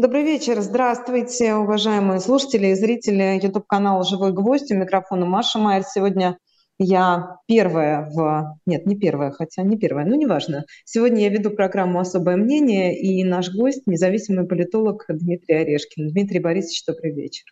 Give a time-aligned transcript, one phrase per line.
[0.00, 0.62] Добрый вечер.
[0.62, 4.72] Здравствуйте, уважаемые слушатели и зрители YouTube-канала «Живой гвоздь».
[4.72, 5.82] У микрофона Маша Майер.
[5.82, 6.38] Сегодня
[6.78, 8.56] я первая в...
[8.64, 10.64] Нет, не первая, хотя не первая, но неважно.
[10.86, 16.08] Сегодня я веду программу «Особое мнение», и наш гость– независимый политолог Дмитрий Орешкин.
[16.08, 17.44] Дмитрий Борисович, добрый вечер.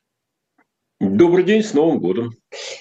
[1.00, 2.32] Добрый день, с Новым годом.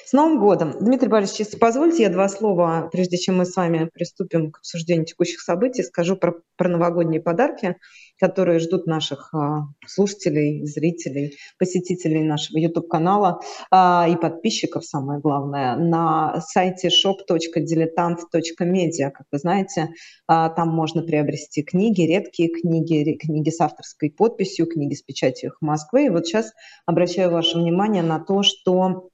[0.05, 0.75] С Новым годом.
[0.79, 5.05] Дмитрий Борисович, если позвольте, я два слова, прежде чем мы с вами приступим к обсуждению
[5.05, 7.75] текущих событий, скажу про, про новогодние подарки
[8.19, 16.39] которые ждут наших а, слушателей, зрителей, посетителей нашего YouTube-канала а, и подписчиков, самое главное, на
[16.41, 19.11] сайте shop.diletant.media.
[19.11, 19.89] Как вы знаете,
[20.27, 25.57] а, там можно приобрести книги, редкие книги, книги с авторской подписью, книги с печатью их
[25.61, 26.05] Москвы.
[26.05, 26.51] И вот сейчас
[26.85, 29.09] обращаю ваше внимание на то, что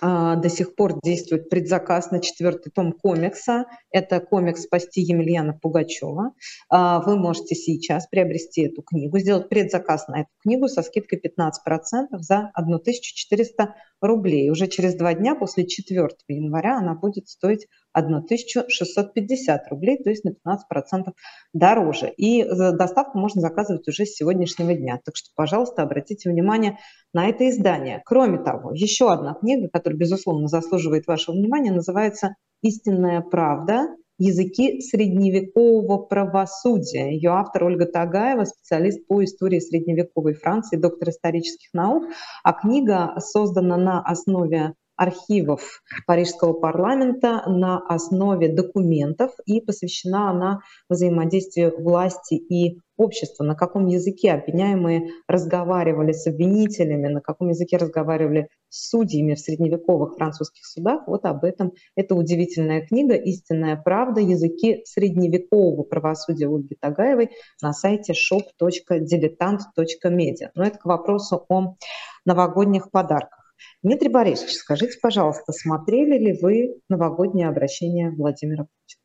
[0.00, 3.66] до сих пор действует предзаказ на четвертый том комикса.
[3.90, 6.34] Это комикс «Спасти Емельяна Пугачева».
[6.68, 12.18] А, вы можете сейчас приобрести эту книгу, сделать предзаказ на эту книгу со скидкой 15%
[12.18, 14.50] за 1400 рублей.
[14.50, 20.30] Уже через два дня, после 4 января, она будет стоить 1650 рублей, то есть на
[20.30, 21.12] 15%
[21.52, 22.12] дороже.
[22.16, 25.00] И доставку можно заказывать уже с сегодняшнего дня.
[25.04, 26.78] Так что, пожалуйста, обратите внимание
[27.12, 28.02] на это издание.
[28.04, 33.88] Кроме того, еще одна книга, которая, безусловно, заслуживает вашего внимания, называется «Истинная правда.
[34.18, 37.10] Языки средневекового правосудия».
[37.12, 42.04] Ее автор Ольга Тагаева, специалист по истории средневековой Франции, доктор исторических наук.
[42.42, 51.80] А книга создана на основе архивов Парижского парламента на основе документов и посвящена она взаимодействию
[51.80, 58.90] власти и общества, на каком языке обвиняемые разговаривали с обвинителями, на каком языке разговаривали с
[58.90, 61.04] судьями в средневековых французских судах.
[61.06, 61.72] Вот об этом.
[61.96, 64.20] Это удивительная книга «Истинная правда.
[64.20, 67.30] Языки средневекового правосудия» Ольги Тагаевой
[67.62, 70.50] на сайте shop.diletant.media.
[70.54, 71.76] Но это к вопросу о
[72.24, 73.54] новогодних подарках.
[73.82, 79.02] Дмитрий Борисович, скажите, пожалуйста, смотрели ли вы новогоднее обращение Владимира Путина?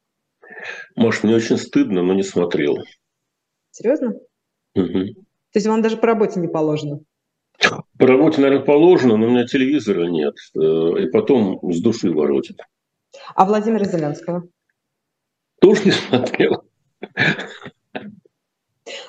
[0.96, 2.78] Маш, мне очень стыдно, но не смотрел.
[3.74, 4.20] Серьезно?
[4.76, 4.86] Угу.
[4.86, 7.00] То есть вам даже по работе не положено?
[7.98, 10.36] По работе, наверное, положено, но у меня телевизора нет.
[10.56, 10.60] Э,
[11.04, 12.60] и потом с души воротит.
[13.36, 14.48] А Владимира Зеленского?
[15.60, 16.64] Тоже не смотрел.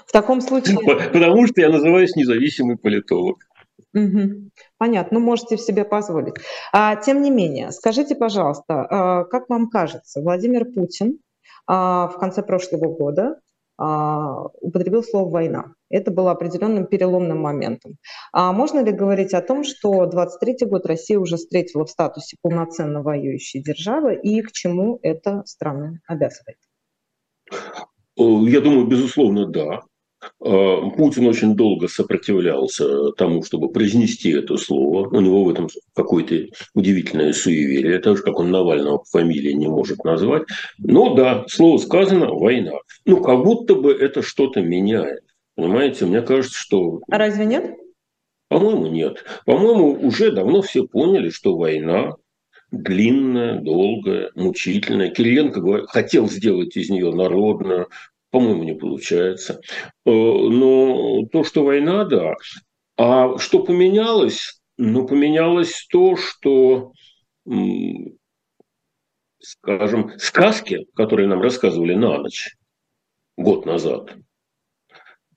[0.07, 0.79] В таком случае...
[1.13, 3.45] Потому что я называюсь независимый политолог.
[3.93, 4.51] Угу.
[4.79, 6.35] Понятно, ну можете в себе позволить.
[6.73, 11.19] А, тем не менее, скажите, пожалуйста, а, как вам кажется, Владимир Путин
[11.67, 13.41] а, в конце прошлого года
[13.77, 15.75] употребил слово «война».
[15.91, 17.97] Это было определенным переломным моментом.
[18.33, 23.03] А можно ли говорить о том, что 23 год Россия уже встретила в статусе полноценно
[23.03, 26.59] воюющей державы и к чему это страны обязывает?
[28.17, 29.83] Я думаю, безусловно, да.
[30.45, 35.09] Э, Путин очень долго сопротивлялся тому, чтобы произнести это слово.
[35.09, 39.69] У него в этом какое-то удивительное суеверие, так же, как он Навального по фамилии не
[39.69, 40.45] может назвать.
[40.79, 42.73] Но да, слово сказано– война.
[43.05, 45.21] Ну, как будто бы это что-то меняет.
[45.57, 47.01] Понимаете, мне кажется, что...
[47.09, 47.77] А разве нет?
[48.49, 49.25] По-моему, нет.
[49.47, 52.15] По-моему, уже давно все поняли, что война
[52.71, 55.11] длинная, долгая, мучительная.
[55.11, 57.89] Кириенко хотел сделать из нее народную,
[58.35, 59.61] по-моему, не получается.
[60.05, 62.35] Э, но то, что война, да.
[62.97, 64.61] А что поменялось?
[64.77, 66.91] Ну, поменялось то, что,
[69.39, 72.57] скажем, сказки, которые нам рассказывали на ночь
[73.37, 74.17] год назад,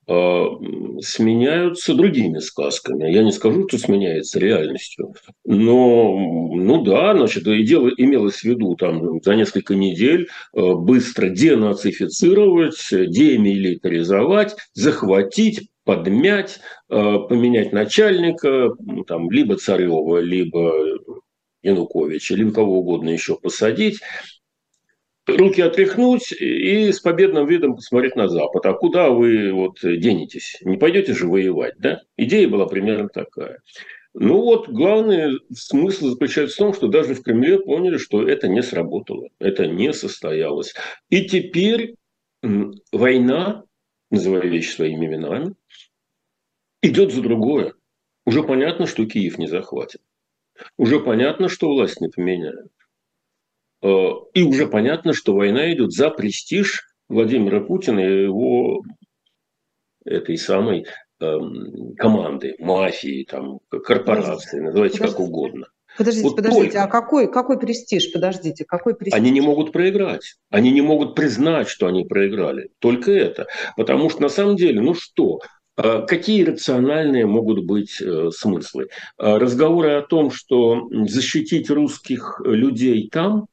[0.08, 3.12] сменяются другими сказками.
[3.12, 5.14] Я не скажу, что сменяется реальностью,
[5.46, 11.30] но, ну да, значит, и дело имелось в виду там за несколько недель а, быстро
[11.30, 18.70] денацифицировать, демилитаризовать, захватить, подмять, а, поменять начальника,
[19.08, 20.74] там, либо Царева, либо
[21.64, 24.00] Януковича, либо кого угодно еще посадить,
[25.28, 28.66] руки отряхнуть и с победным видом посмотреть на Запад.
[28.66, 30.58] А куда вы вот денетесь?
[30.62, 32.02] Не пойдете же воевать, да?
[32.16, 33.60] Идея была примерно такая.
[34.14, 38.64] Ну вот, главный смысл заключается в том, что даже в Кремле поняли, что это не
[38.64, 40.74] сработало, это не состоялось.
[41.10, 41.96] И теперь
[42.92, 43.64] война,
[44.10, 45.54] называя вещи своими именами,
[46.82, 47.74] идет за другое.
[48.26, 50.02] Уже понятно, что Киев не захватит.
[50.78, 52.72] Уже понятно, что власть не поменяют.
[53.82, 58.84] Э, и уже понятно, что война идет за престиж Владимира Путина и его
[60.06, 60.86] этой самой
[61.20, 65.18] эм, команды, мафии, там, корпорации, называйте Подождите.
[65.18, 65.68] как угодно.
[65.98, 66.84] Подождите, вот подождите, только.
[66.84, 68.12] а какой, какой престиж?
[68.14, 69.20] Подождите, какой престиж?
[69.20, 70.36] Они не могут проиграть.
[70.50, 72.70] Они не могут признать, что они проиграли.
[72.80, 73.48] Только это.
[73.76, 75.40] Потому что на самом деле, ну что,
[75.76, 78.90] А какие рациональные могут быть э, смыслы?
[79.18, 83.48] Разговоры о том, что защитить русских людей там,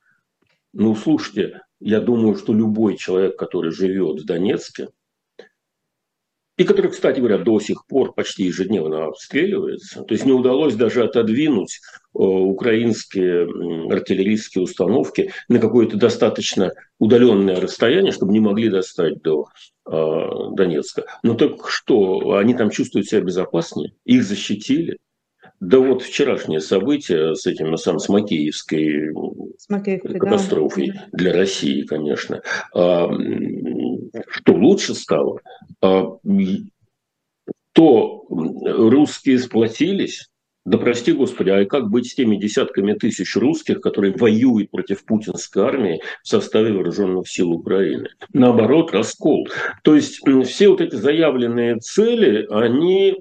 [0.74, 4.88] ну, слушайте, я думаю, что любой человек, который живет в Донецке,
[6.56, 10.02] и который, кстати говоря, до сих пор почти ежедневно обстреливается.
[10.02, 11.80] То есть не удалось даже отодвинуть
[12.14, 13.48] э, украинские
[13.92, 19.48] артиллерийские установки на какое-то достаточно удаленное расстояние, чтобы не могли достать до
[19.86, 19.90] э,
[20.52, 21.06] Донецка.
[21.24, 23.92] Ну так что, они там чувствуют себя безопаснее?
[24.04, 24.98] Их защитили?
[25.64, 29.14] Да вот вчерашнее событие с этим, на самом с Макеевской
[29.56, 31.06] с катастрофой да.
[31.12, 32.42] для России, конечно.
[32.74, 33.08] А,
[34.28, 35.40] что лучше стало?
[35.80, 36.18] А,
[37.72, 40.28] то русские сплотились,
[40.66, 45.62] да прости господи, а как быть с теми десятками тысяч русских, которые воюют против путинской
[45.62, 48.08] армии в составе вооруженных сил Украины?
[48.34, 49.48] Наоборот, раскол.
[49.82, 53.16] То есть все вот эти заявленные цели, они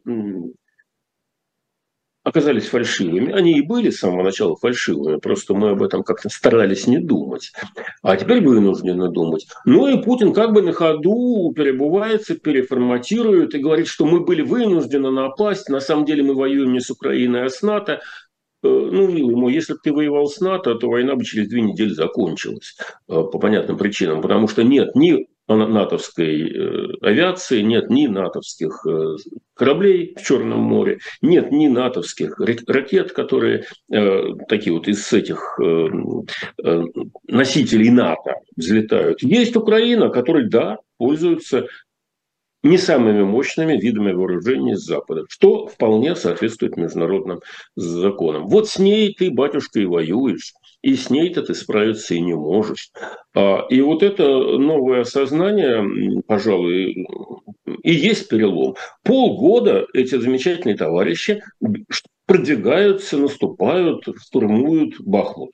[2.23, 3.31] оказались фальшивыми.
[3.31, 7.51] Они и были с самого начала фальшивыми, просто мы об этом как-то старались не думать.
[8.01, 9.47] А теперь вынуждены думать.
[9.65, 15.11] Ну и Путин как бы на ходу перебывается, переформатирует и говорит, что мы были вынуждены
[15.11, 15.69] напасть.
[15.69, 18.01] На самом деле мы воюем не с Украиной, а с НАТО.
[18.63, 21.61] Э, ну, милый мой, если бы ты воевал с НАТО, то война бы через две
[21.61, 22.77] недели закончилась
[23.09, 24.21] э, по понятным причинам.
[24.21, 29.15] Потому что нет ни натовской э, авиации, нет ни натовских э,
[29.53, 35.59] кораблей в Черном море, нет ни натовских ракет, которые э, такие вот из этих
[37.27, 39.21] носителей НАТО взлетают.
[39.21, 41.67] Есть Украина, которая, да, пользуется
[42.63, 47.41] не самыми мощными видами вооружений с Запада, что вполне соответствует международным
[47.75, 48.47] законам.
[48.47, 50.53] Вот с ней ты, батюшка, и воюешь.
[50.81, 52.91] И с ней-то ты справиться и не можешь.
[53.33, 57.07] А, и вот это новое осознание, пожалуй,
[57.83, 58.75] и есть перелом.
[59.03, 61.41] Полгода эти замечательные товарищи
[62.25, 65.51] продвигаются, наступают, штурмуют Бахмут.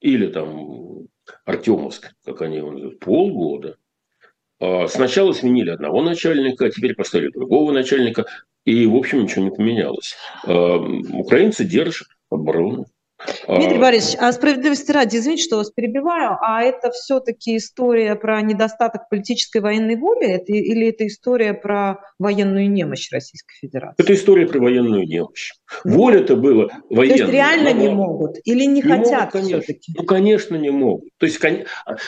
[0.00, 1.06] Или там
[1.44, 2.98] Артемовск, как они его называют.
[2.98, 3.76] Полгода.
[4.62, 8.26] А, сначала сменили одного начальника, теперь поставили другого начальника,
[8.64, 10.14] и, в общем, ничего не поменялось.
[10.46, 12.86] А, украинцы держат оборону.
[13.46, 18.40] Дмитрий а, Борисович, а справедливости ради, извините, что вас перебиваю, а это все-таки история про
[18.42, 24.02] недостаток политической военной воли это, или это история про военную немощь Российской Федерации?
[24.02, 25.52] Это история про военную немощь.
[25.84, 27.16] Ну, Воля-то было военная.
[27.16, 29.92] То есть реально не могут или не, не хотят все-таки?
[29.96, 31.08] Ну, конечно, не могут.
[31.18, 31.40] То есть,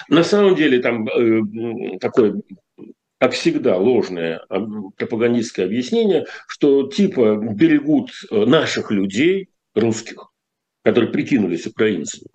[0.08, 2.42] на самом деле, там э, такое
[3.20, 4.42] как всегда, ложное
[4.98, 10.33] пропагандистское объяснение, что типа берегут э, наших людей, русских,
[10.84, 12.28] которые прикинулись украинцами.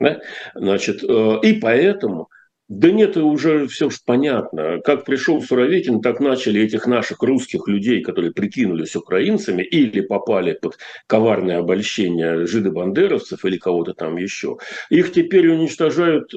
[0.00, 0.20] Да?
[0.54, 2.28] Значит, э, и поэтому
[2.68, 4.80] да нет, уже все понятно.
[4.80, 10.76] Как пришел Суровикин, так начали этих наших русских людей, которые прикинулись украинцами или попали под
[11.06, 14.58] коварное обольщение жидобандеровцев или кого-то там еще.
[14.90, 16.34] Их теперь уничтожают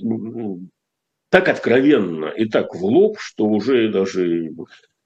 [1.31, 4.51] так откровенно и так в лоб, что уже даже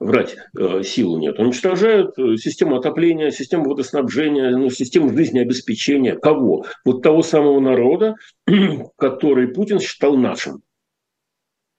[0.03, 1.39] врать э, силы нет.
[1.39, 6.15] Уничтожают э, систему отопления, систему водоснабжения, ну, систему жизнеобеспечения.
[6.15, 6.65] Кого?
[6.85, 8.15] Вот того самого народа,
[8.97, 10.61] который Путин считал нашим.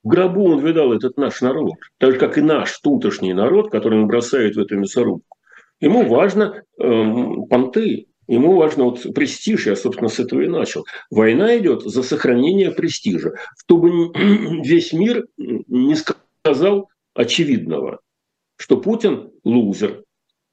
[0.03, 4.01] В гробу он видал этот наш народ, так же, как и наш тутошний народ, который
[4.01, 5.39] он бросает в эту мясорубку.
[5.81, 10.87] Ему важно эм, понты, Ему важно вот престиж, я, собственно, с этого и начал.
[11.11, 13.91] Война идет за сохранение престижа, чтобы
[14.65, 18.01] весь мир не сказал очевидного
[18.57, 20.03] что Путин лузер,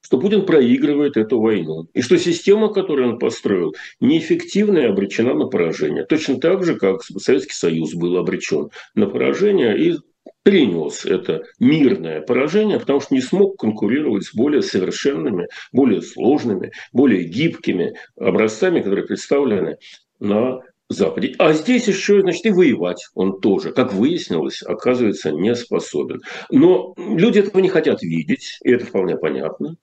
[0.02, 5.46] что Путин проигрывает эту войну, и что система, которую он построил, неэффективна и обречена на
[5.46, 6.06] поражение.
[6.06, 9.98] Точно так же, как Советский Союз был обречен на поражение и
[10.44, 17.24] принес это мирное поражение, потому что не смог конкурировать с более совершенными, более сложными, более
[17.24, 19.78] гибкими образцами, которые представлены
[20.20, 21.36] на Западе.
[21.38, 26.22] А здесь еще, значит, и воевать он тоже, как выяснилось, оказывается, не способен.
[26.50, 29.78] Но люди этого не хотят видеть, и это вполне понятно.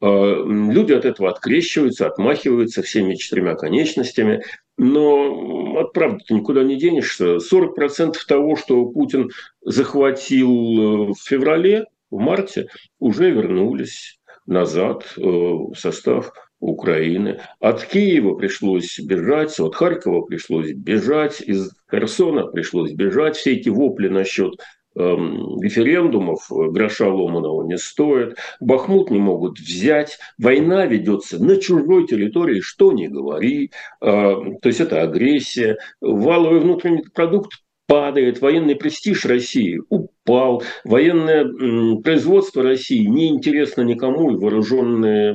[0.00, 4.42] А, люди от этого открещиваются, отмахиваются всеми четырьмя конечностями.
[4.78, 7.36] Но от правды ты никуда не денешься.
[7.36, 9.30] 40% того, что Путин
[9.60, 12.68] захватил э, в феврале, в марте,
[12.98, 17.40] уже вернулись назад э, в состав Украины.
[17.58, 23.36] От Киева пришлось бежать, от Харькова пришлось бежать, из Херсона пришлось бежать.
[23.36, 24.54] Все эти вопли насчет
[24.94, 28.36] эм, референдумов э, гроша ломаного не стоят.
[28.60, 30.18] Бахмут не могут взять.
[30.38, 33.70] Война ведется на чужой территории, что не говори.
[34.02, 35.78] Э, то есть это агрессия.
[36.00, 37.52] Валовый внутренний продукт
[37.86, 41.44] падает, военный престиж России упал, военное
[42.02, 45.34] производство России неинтересно никому, и вооруженные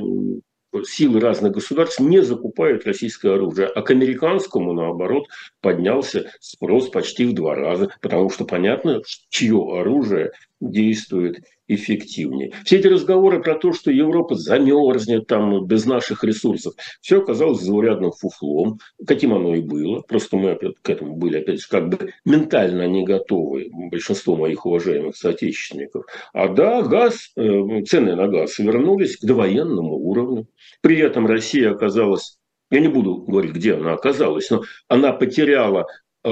[0.84, 5.26] силы разных государств не закупают российское оружие, а к американскому, наоборот,
[5.60, 12.52] поднялся спрос почти в два раза, потому что понятно, чье оружие действует эффективнее.
[12.64, 18.12] Все эти разговоры про то, что Европа замерзнет там без наших ресурсов, все оказалось заурядным
[18.12, 20.00] фуфлом, каким оно и было.
[20.02, 24.64] Просто мы опять к этому были, опять же, как бы ментально не готовы, большинство моих
[24.64, 26.04] уважаемых соотечественников.
[26.32, 30.46] А да, газ, э, цены на газ вернулись к довоенному уровню.
[30.80, 32.38] При этом Россия оказалась
[32.70, 35.86] я не буду говорить, где она оказалась, но она потеряла
[36.24, 36.30] э,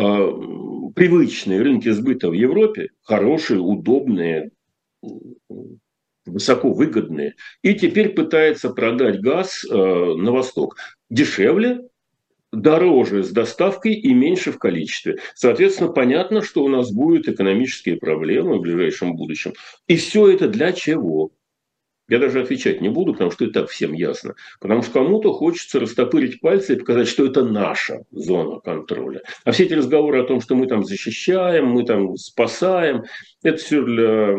[0.94, 4.50] привычные рынки сбыта в Европе, хорошие, удобные,
[6.26, 10.76] высоко выгодные, и теперь пытается продать газ э, на восток
[11.10, 11.80] дешевле,
[12.52, 15.18] дороже с доставкой и меньше в количестве.
[15.34, 19.52] Соответственно, понятно, что у нас будут экономические проблемы в ближайшем будущем.
[19.86, 21.30] И все это для чего?
[22.08, 24.34] Я даже отвечать не буду, потому что так всем ясно.
[24.60, 29.22] Потому что кому-то хочется растопырить пальцы и показать, что это наша зона контроля.
[29.44, 33.04] А все эти разговоры о том, что мы там защищаем, мы там спасаем,
[33.42, 34.36] это все для,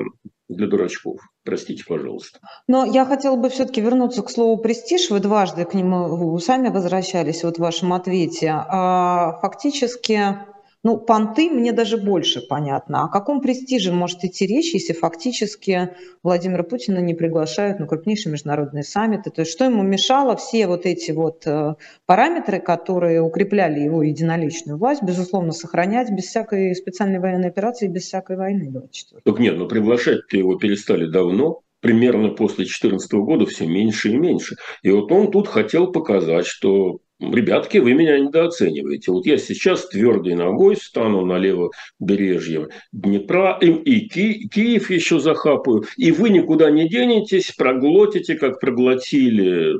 [0.48, 1.22] для дурачков.
[1.44, 2.40] Простите, пожалуйста.
[2.68, 5.10] Но я хотела бы все-таки вернуться к слову «престиж».
[5.12, 8.50] Вы дважды к нему сами возвращались вот в вашем ответе.
[8.52, 10.38] А фактически
[10.86, 13.06] ну, понты мне даже больше понятно.
[13.06, 15.90] О каком престиже может идти речь, если фактически
[16.22, 19.32] Владимира Путина не приглашают на крупнейшие международные саммиты?
[19.32, 21.74] То есть что ему мешало все вот эти вот э,
[22.06, 28.38] параметры, которые укрепляли его единоличную власть, безусловно, сохранять без всякой специальной военной операции, без всякой
[28.38, 34.10] войны 24 Так нет, ну приглашать-то его перестали давно, примерно после 2014 года все меньше
[34.10, 34.56] и меньше.
[34.84, 39.12] И вот он тут хотел показать, что ребятки, вы меня недооцениваете.
[39.12, 45.86] Вот я сейчас твердой ногой стану на левобережье Днепра, и, и Ки, Киев еще захапаю,
[45.98, 49.76] и вы никуда не денетесь, проглотите, как проглотили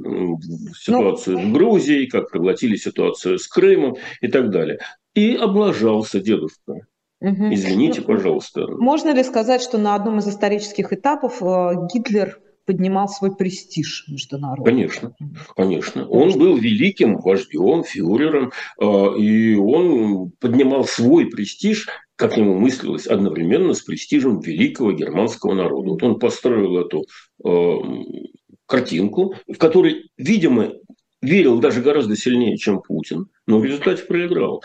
[0.78, 4.80] ситуацию ну, в Грузии, как проглотили ситуацию с Крымом и так далее.
[5.14, 6.86] И облажался дедушка.
[7.22, 7.54] Угу.
[7.54, 8.68] Извините, ну, пожалуйста.
[8.68, 14.66] Можно ли сказать, что на одном из исторических этапов э, Гитлер поднимал свой престиж международный.
[14.66, 15.16] Конечно,
[15.56, 16.08] конечно.
[16.08, 23.74] Он был великим вождем, фюрером, э, и он поднимал свой престиж, как ему мыслилось, одновременно
[23.74, 25.90] с престижем великого германского народа.
[25.90, 27.06] Вот он построил эту
[27.44, 27.76] э,
[28.66, 30.74] картинку, в которой, видимо,
[31.26, 34.64] верил даже гораздо сильнее, чем Путин, но в результате проиграл.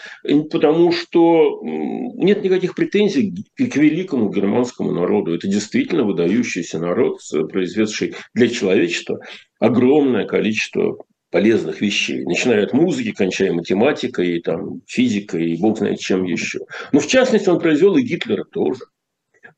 [0.50, 5.34] Потому что нет никаких претензий к великому германскому народу.
[5.34, 9.20] Это действительно выдающийся народ, произведший для человечества
[9.58, 10.96] огромное количество
[11.30, 16.60] полезных вещей, начиная от музыки, кончая математикой, и, там, физикой и бог знает чем еще.
[16.92, 18.80] Но в частности он произвел и Гитлера тоже.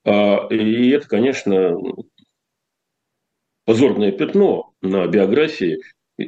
[0.04, 1.74] А, и это, конечно,
[3.64, 5.78] позорное пятно на биографии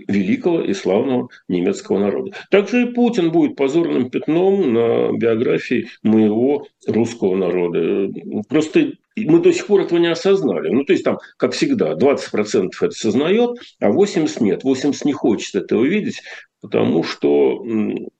[0.09, 2.33] великого и славного немецкого народа.
[2.51, 8.13] Также и Путин будет позорным пятном на биографии моего русского народа.
[8.49, 10.71] Просто мы до сих пор этого не осознали.
[10.71, 14.65] Ну, то есть там, как всегда, 20% это сознает, а 80% нет.
[14.65, 16.23] 80% не хочет этого видеть,
[16.61, 17.65] потому что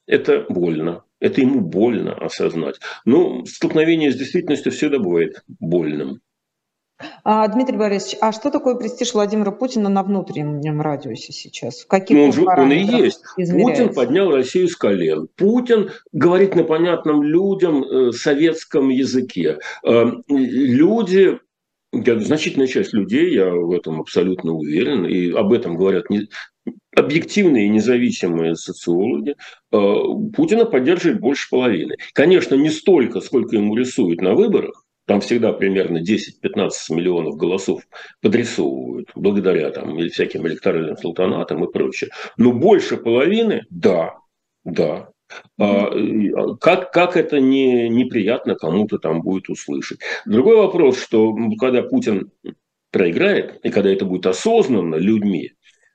[0.07, 1.03] это больно.
[1.21, 2.77] Это ему больно осознать.
[3.05, 6.21] Но столкновение с действительностью всегда бывает больным.
[7.25, 11.81] А, Дмитрий Борисович, а что такое престиж Владимира Путина на внутреннем радиусе сейчас?
[11.81, 13.23] В каких ну, он, же, он и есть.
[13.37, 15.29] Путин поднял Россию с колен.
[15.37, 19.59] Путин говорит на понятном людям э, советском языке.
[19.85, 21.39] Э, люди
[21.93, 26.29] значительная часть людей, я в этом абсолютно уверен, и об этом говорят не,
[26.97, 29.35] объективные независимые социологи,
[29.73, 29.95] э,
[30.37, 31.97] Путина поддерживает больше половины.
[32.13, 37.83] Конечно, не столько, сколько ему рисуют на выборах, там всегда примерно 10-15 миллионов голосов
[38.21, 42.11] подрисовывают, благодаря там или всяким электоральным султанатам и прочее.
[42.37, 44.15] Но больше половины, да,
[44.65, 45.11] да.
[45.59, 45.91] А,
[46.61, 50.01] как, как это не, неприятно кому-то там будет услышать.
[50.27, 52.31] Другой вопрос, что когда Путин
[52.91, 55.53] проиграет, и когда это будет осознанно людьми,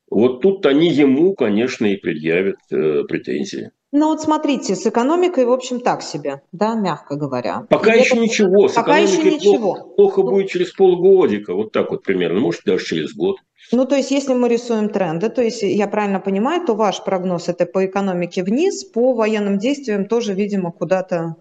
[0.09, 3.71] вот тут они ему, конечно, и предъявят э, претензии.
[3.91, 7.65] Ну вот смотрите, с экономикой, в общем, так себе, да, мягко говоря.
[7.69, 8.21] Пока и еще это...
[8.21, 8.67] ничего.
[8.67, 9.73] С Пока еще ничего.
[9.73, 10.31] Плохо, плохо ну...
[10.31, 13.37] будет через полгодика, вот так вот примерно, может даже через год.
[13.71, 17.49] Ну, то есть, если мы рисуем тренды, то есть, я правильно понимаю, то ваш прогноз
[17.49, 21.35] это по экономике вниз, по военным действиям тоже, видимо, куда-то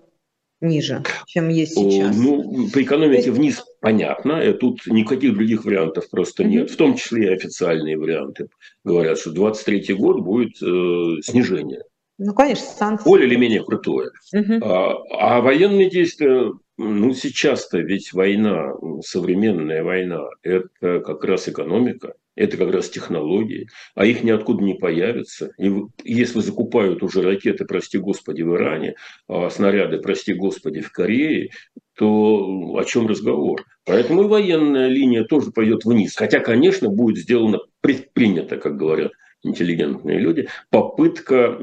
[0.61, 2.17] ниже, чем есть сейчас.
[2.17, 3.29] Ну, по экономике есть...
[3.29, 6.49] вниз понятно, и тут никаких других вариантов просто mm-hmm.
[6.49, 8.49] нет, в том числе и официальные варианты.
[8.85, 11.83] Говорят, что 23 год будет э, снижение
[12.19, 13.09] Ну, конечно, санкции.
[13.09, 14.11] Более или менее крутое.
[14.35, 14.59] Угу.
[14.63, 18.73] А, а военные действия, ну, сейчас-то ведь война,
[19.05, 25.51] современная война, это как раз экономика, это как раз технологии, а их ниоткуда не появится.
[25.59, 25.73] И
[26.05, 28.95] если закупают уже ракеты, прости господи, в Иране,
[29.29, 31.51] а снаряды, прости господи, в Корее,
[31.97, 33.65] то о чем разговор?
[33.85, 36.17] Поэтому и военная линия тоже пойдет вниз.
[36.17, 41.57] Хотя, конечно, будет сделано предпринято, как говорят интеллигентные люди, попытка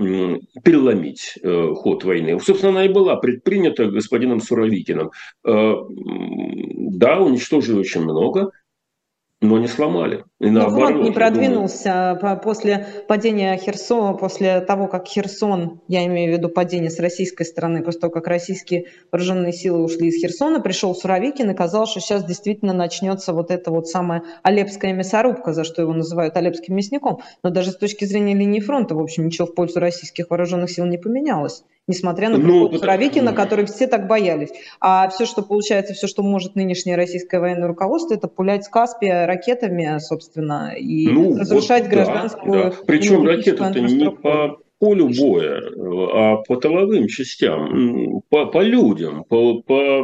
[0.63, 2.39] переломить э, ход войны.
[2.39, 5.12] Собственно, она и была предпринята господином Суровикиным.
[5.46, 5.74] Э,
[6.96, 8.51] да, уничтожили очень много,
[9.42, 10.24] но не сломали.
[10.39, 12.39] И но фронт не продвинулся думаю...
[12.39, 17.84] после падения Херсона, после того, как Херсон, я имею в виду падение с российской стороны,
[17.84, 22.24] после того, как российские вооруженные силы ушли из Херсона, пришел Суровикин и казалось, что сейчас
[22.24, 27.20] действительно начнется вот эта вот самая Алепская мясорубка, за что его называют Алепским мясником.
[27.44, 30.86] Но даже с точки зрения линии фронта, в общем, ничего в пользу российских вооруженных сил
[30.86, 33.38] не поменялось несмотря на приход ну, Суровикина, да.
[33.38, 34.50] который все так боялись.
[34.80, 39.25] А все, что получается, все, что может нынешнее российское военное руководство, это пулять с Каспия
[39.25, 42.63] ракетами, собственно, и ну, разрушать вот, гражданскую...
[42.63, 42.75] Да, да.
[42.86, 45.62] Причем ракеты-то не по полю боя,
[46.13, 50.03] а по тыловым частям, по, по людям, по, по,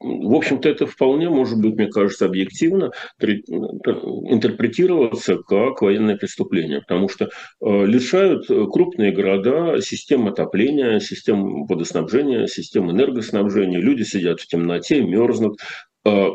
[0.00, 7.24] в общем-то, это вполне может быть, мне кажется, объективно интерпретироваться как военное преступление, потому что
[7.24, 15.58] э, лишают крупные города систем отопления, систем водоснабжения, систем энергоснабжения, люди сидят в темноте, мерзнут.
[16.04, 16.28] Э,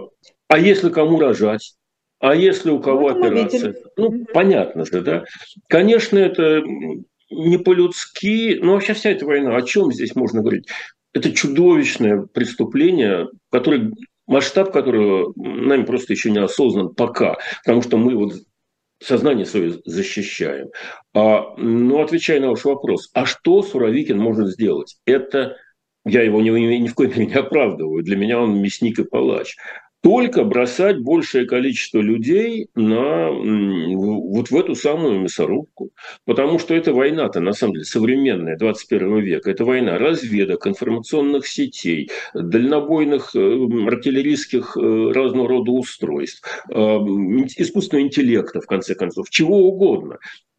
[0.48, 1.76] а если кому рожать?
[2.20, 3.76] А если у кого ну, операция?
[3.96, 5.24] Ну, понятно же, да?
[5.68, 6.62] Конечно, это
[7.30, 10.68] не по-людски, ну вообще вся эта война, о чем здесь можно говорить?
[11.14, 13.92] Это чудовищное преступление, которое,
[14.28, 18.34] масштаб которого нами просто еще не осознан пока, потому что мы вот
[19.02, 20.68] сознание свое защищаем.
[21.14, 24.98] А, ну, отвечая на ваш вопрос, а что Суровикин может сделать?
[25.06, 25.56] Это
[26.06, 28.04] я его ни, ни, в коей мере не оправдываю.
[28.04, 29.56] Для меня он мясник и палач
[30.02, 35.92] только бросать большее количество людей на, вот в эту самую мясорубку.
[36.26, 42.10] Потому что эта война-то, на самом деле, современная, 21 века, это война разведок, информационных сетей,
[42.34, 50.18] дальнобойных э, артиллерийских э, разного рода устройств, э, искусственного интеллекта, в конце концов, чего угодно.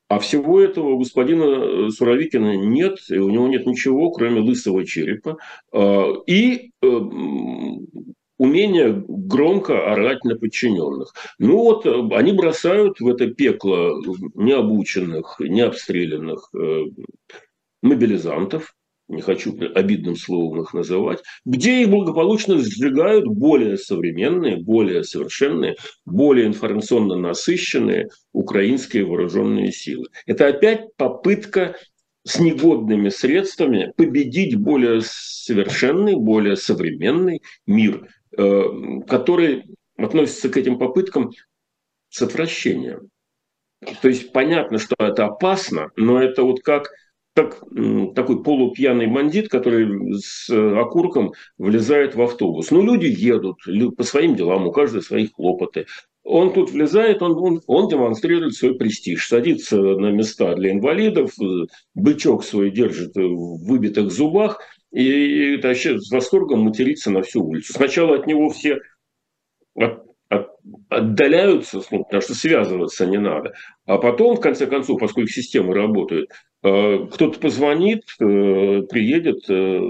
[0.09, 5.37] А всего этого у господина Суровикина нет, и у него нет ничего, кроме лысого черепа.
[6.27, 6.73] И
[8.41, 11.13] умение громко орать на подчиненных.
[11.39, 14.01] Ну вот э, они бросают в это пекло
[14.35, 16.85] необученных, необстрелянных э,
[17.83, 18.75] мобилизантов,
[19.09, 25.77] не хочу обидным словом их называть, где их благополучно сжигают более современные, более совершенные,
[26.07, 30.07] более информационно насыщенные украинские вооруженные силы.
[30.25, 31.77] Это опять попытка
[32.25, 39.65] с негодными средствами победить более совершенный, более современный мир– который
[39.97, 41.31] относится к этим попыткам
[42.09, 43.09] с отвращением.
[44.03, 46.91] То есть понятно, что это опасно, но это вот как,
[47.35, 47.61] как
[48.15, 52.71] такой полупьяный бандит, который с окурком влезает в автобус.
[52.71, 53.57] Ну, люди едут
[53.97, 55.87] по своим делам, у каждого свои хлопоты.
[56.23, 61.33] Он тут влезает, он, он, он демонстрирует свой престиж, садится на места для инвалидов,
[61.95, 64.61] бычок свой держит в выбитых зубах–
[64.93, 67.73] и вообще с восторгом материться на всю улицу.
[67.73, 68.79] Сначала от него все
[69.77, 70.49] от, от,
[70.89, 73.55] отдаляются, ну, потому что связываться не надо.
[73.87, 76.31] А потом, в конце концов, поскольку системы работают,
[76.63, 79.81] э, кто-то позвонит, э, приедет э,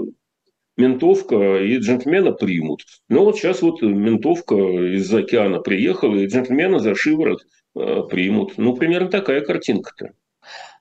[0.77, 2.83] ментовка, и джентльмена примут.
[3.09, 8.57] Но вот сейчас вот ментовка из океана приехала, и джентльмена за шиворот примут.
[8.57, 10.13] Ну, примерно такая картинка-то.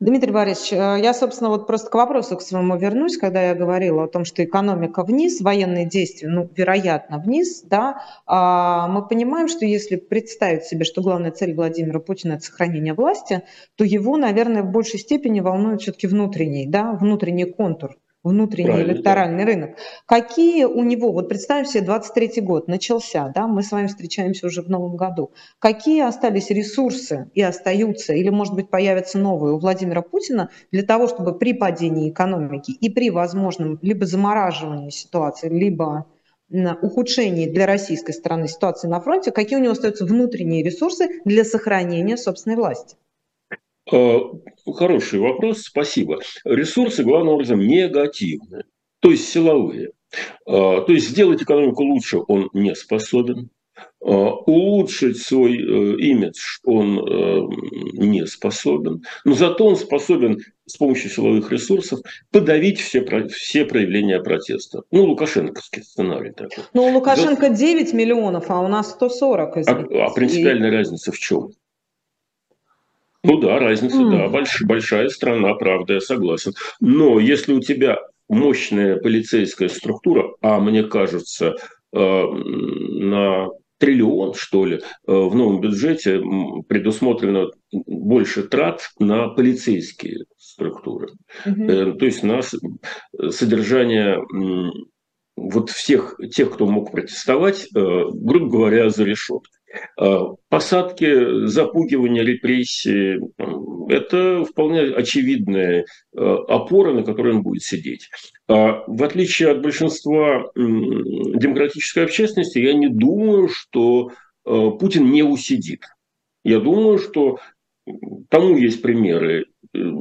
[0.00, 4.04] Дмитрий Борисович, э, я, собственно, вот просто к вопросу к своему вернусь, когда я говорила
[4.04, 9.66] о том, что экономика вниз, военные действия, ну, вероятно, вниз, да, а мы понимаем, что
[9.66, 13.42] если представить себе, что главная цель Владимира Путина– это сохранение власти,
[13.76, 19.44] то его, наверное, в большей степени волнует все-таки внутренний, да, внутренний контур– внутренний Правильно, электоральный
[19.44, 19.50] да.
[19.50, 19.70] рынок.
[20.06, 24.62] Какие у него, вот представим себе, 23 год начался, да, мы с вами встречаемся уже
[24.62, 25.32] в новом году.
[25.58, 31.08] Какие остались ресурсы и остаются, или, может быть, появятся новые у Владимира Путина для того,
[31.08, 36.06] чтобы при падении экономики и при возможном либо замораживании ситуации, либо
[36.82, 42.16] ухудшении для российской стороны ситуации на фронте, какие у него остаются внутренние ресурсы для сохранения
[42.16, 42.96] собственной власти?
[43.92, 44.18] Э,
[44.72, 46.20] хороший вопрос, спасибо.
[46.44, 48.64] Ресурсы, главным образом, негативные,
[49.00, 49.90] то есть силовые.
[50.46, 53.50] Э, то есть сделать экономику лучше он не способен.
[54.02, 56.96] Э, улучшить свой имидж он
[57.92, 62.00] не способен, но зато он способен с помощью силовых ресурсов
[62.30, 64.82] подавить все, все проявления протеста.
[64.90, 66.64] Ну, лукашенковский сценарий такой.
[66.74, 67.54] Ну, у Лукашенко да.
[67.54, 69.56] 9 миллионов, а у нас 140.
[69.56, 70.74] А, а принципиальная и...
[70.74, 71.50] разница в чем?
[73.22, 74.10] Ну да, разница, mm.
[74.10, 76.52] да, больш, большая страна, правда, я согласен.
[76.80, 81.56] Но если у тебя мощная полицейская структура, а мне кажется,
[81.92, 86.22] э, на триллион, что ли, э, в новом бюджете
[86.68, 91.08] предусмотрено больше трат на полицейские структуры.
[91.44, 91.98] Mm-hmm.
[91.98, 92.40] То есть на
[93.30, 94.18] содержание
[95.36, 99.59] вот всех тех, кто мог протестовать, грубо говоря, за решеткой.
[100.48, 103.20] Посадки, запугивание, репрессии–
[103.88, 108.08] это вполне очевидная опора, на которой он будет сидеть.
[108.48, 114.10] В отличие от большинства демократической общественности, я не думаю, что
[114.44, 115.84] Путин не усидит.
[116.44, 117.38] Я думаю, что
[118.28, 119.46] тому есть примеры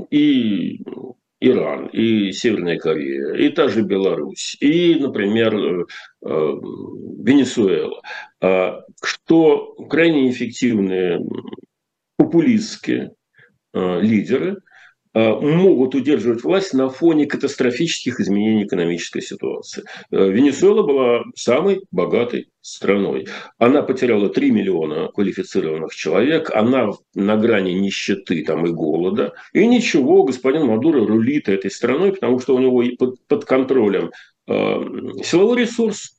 [0.10, 0.80] и
[1.42, 5.86] Иран, и Северная Корея, и та же Беларусь, и, например, э,
[6.26, 8.02] э, Венесуэла,
[8.42, 11.20] а, что крайне эффективные
[12.18, 13.14] популистские
[13.74, 14.58] э, лидеры–
[15.14, 19.84] могут удерживать власть на фоне катастрофических изменений экономической ситуации.
[20.12, 23.28] Э, Венесуэла была самой богатой страной.
[23.58, 29.34] Она потеряла 3 миллиона квалифицированных человек, она на грани нищеты там, и голода.
[29.54, 32.84] И ничего, господин Мадуро рулит этой страной, потому что у него
[33.28, 34.12] под, контролем
[34.48, 34.54] э,
[35.24, 36.19] силовой ресурс,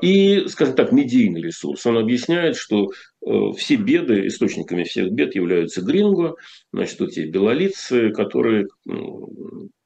[0.00, 1.84] и, скажем так, медийный ресурс.
[1.86, 2.90] Он объясняет, что
[3.26, 6.36] э, все беды, источниками всех бед являются гринго,
[6.72, 8.68] значит, вот эти белолицы, которые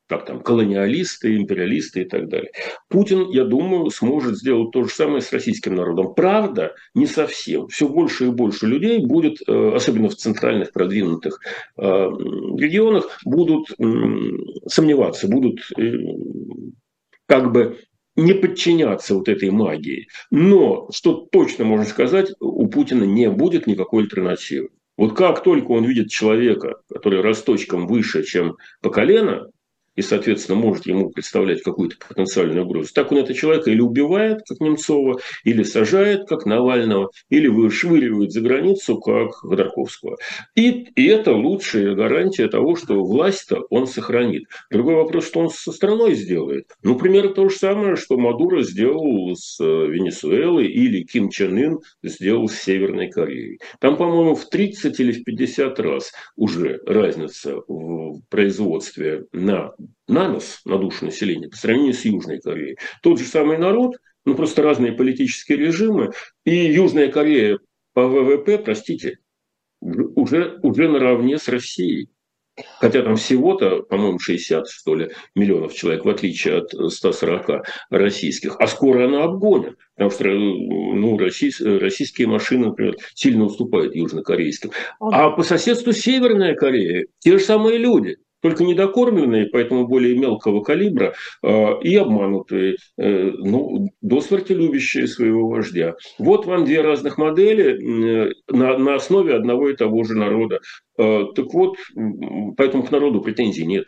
[0.06, 2.50] как там, колониалисты, империалисты и так далее.
[2.88, 6.14] Путин, я думаю, сможет сделать то же самое с российским народом.
[6.14, 7.68] Правда, не совсем.
[7.68, 11.38] Все больше и больше людей будет, э, особенно в центральных продвинутых
[11.76, 13.68] регионах, будут
[14.66, 15.60] сомневаться, будут
[17.26, 17.78] как бы
[18.20, 20.08] не подчиняться вот этой магии.
[20.30, 24.68] Но, что точно можно сказать, у Путина не будет никакой альтернативы.
[24.96, 29.50] Вот как только он видит человека, который росточком выше, чем по колено,
[30.00, 32.90] и, соответственно, может ему представлять какую-то потенциальную угрозу.
[32.94, 38.40] Так он этого человека или убивает, как Немцова, или сажает, как Навального, или вышвыривает за
[38.40, 40.16] границу, как Ходорковского.
[40.54, 44.44] И, и это лучшая гарантия того, что власть-то он сохранит.
[44.70, 46.64] Другой вопрос, что он со страной сделает.
[46.82, 51.78] Ну, примерно то же самое, что Мадуро сделал с э, Венесуэлой или Ким Чен Ын
[52.02, 53.60] сделал с Северной Кореей.
[53.80, 59.74] Там, по-моему, в 30 или в 50 раз уже разница в производстве на
[60.08, 62.78] на нас, на душу населения, по сравнению с Южной Кореей.
[63.02, 66.10] Тот же самый народ, ну просто разные политические режимы,
[66.44, 67.58] и Южная Корея
[67.94, 69.18] по ВВП, простите,
[69.80, 72.10] уже, уже наравне с Россией.
[72.78, 78.56] Хотя там всего-то, по-моему, 60, что ли, миллионов человек, в отличие от 140 российских.
[78.58, 79.76] А скоро она обгонит.
[79.94, 84.72] Потому что ну, российские машины, например, сильно уступают южнокорейским.
[84.98, 91.14] А по соседству Северная Корея, те же самые люди– только недокормленные, поэтому более мелкого калибра,
[91.42, 95.94] а, и обманутые, э, ну, до смерти любящие своего вождя.
[96.18, 100.60] Вот вам две разных модели на, на основе одного и того же народа.
[100.96, 101.76] Так вот,
[102.56, 103.86] поэтому к народу претензий нет.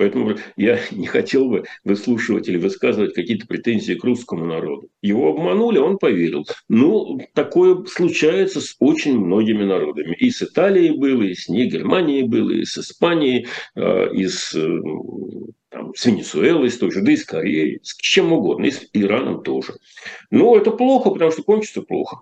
[0.00, 4.88] Поэтому я не хотел бы выслушивать или высказывать какие-то претензии к русскому народу.
[5.02, 6.46] Его обманули, он поверил.
[6.70, 10.16] Ну, такое случается с очень многими народами.
[10.18, 14.52] И с Италией было, и с Германией было, и с Испанией, а, и с,
[15.68, 18.88] там, с Венесуэлой, с той же, да и с Кореей, с чем угодно, и с
[18.94, 19.74] Ираном тоже.
[20.30, 22.20] Но это плохо, потому что кончится плохо.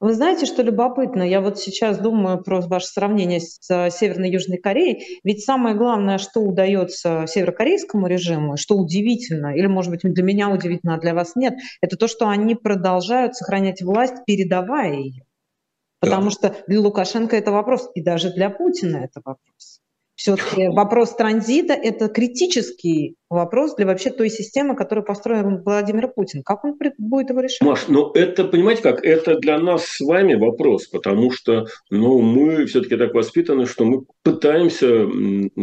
[0.00, 1.22] Вы знаете, что любопытно?
[1.22, 5.20] Я вот сейчас думаю про ваше сравнение с э, Северной и Южной Кореей.
[5.24, 10.94] Ведь самое главное, что удается северокорейскому режиму, что удивительно, или, может быть, для меня удивительно,
[10.94, 15.26] а для вас нет, это то, что они продолжают сохранять власть, передавая ее.
[16.00, 16.30] Потому да.
[16.30, 19.69] что для Лукашенко это вопрос, и даже для Путина это вопрос.
[20.20, 26.42] Все-таки вопрос транзита– это критический вопрос для вообще той системы, которую построил Владимир Путин.
[26.42, 27.62] Как он будет его решать?
[27.66, 32.66] Маш, ну это, понимаете как, это для нас с вами вопрос, потому что ну, мы
[32.66, 35.06] все-таки так воспитаны, что мы пытаемся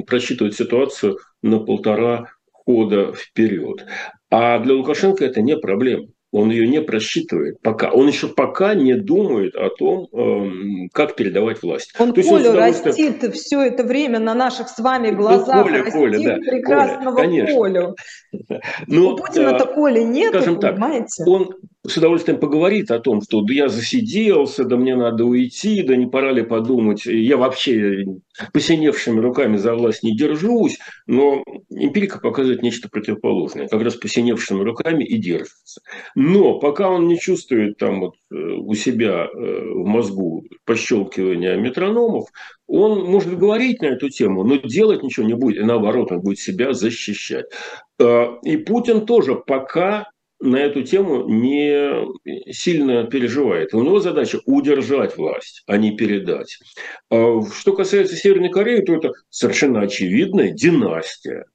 [0.08, 3.86] просчитывать ситуацию на полтора хода вперед.
[4.32, 7.92] А для Лукашенко это не проблема он ее не просчитывает пока.
[7.92, 11.94] Он еще пока не думает о том, эм, как передавать власть.
[11.98, 15.56] Он То Колю он растит все это время на наших с вами ну, глазах.
[15.56, 16.36] Ну, Коля, Коля, да.
[16.52, 17.96] прекрасного Коля, Колю.
[18.88, 21.24] Но, У Путина-то э, Коли нет, скажем понимаете?
[21.24, 21.54] Так, он
[21.88, 26.06] с удовольствием поговорит о том, что да я засиделся, да мне надо уйти, да не
[26.06, 28.04] пора ли подумать, я вообще
[28.52, 35.06] посиневшими руками за власть не держусь, но эмпирика показывает нечто противоположное, как раз посиневшими руками
[35.06, 35.82] и держится.
[36.13, 42.26] Но пока он не чувствует там вот э, у себя э, в мозгу пощелкивания метрономов,
[42.67, 46.39] он может говорить на эту тему, но делать ничего не будет, и наоборот, он будет
[46.39, 47.45] себя защищать.
[47.97, 50.08] Э, и Путин тоже пока
[50.39, 53.73] на эту тему не сильно переживает.
[53.73, 56.60] У него задача удержать власть, а не передать.
[57.10, 61.45] А что касается Северной Кореи, то это совершенно очевидная династия.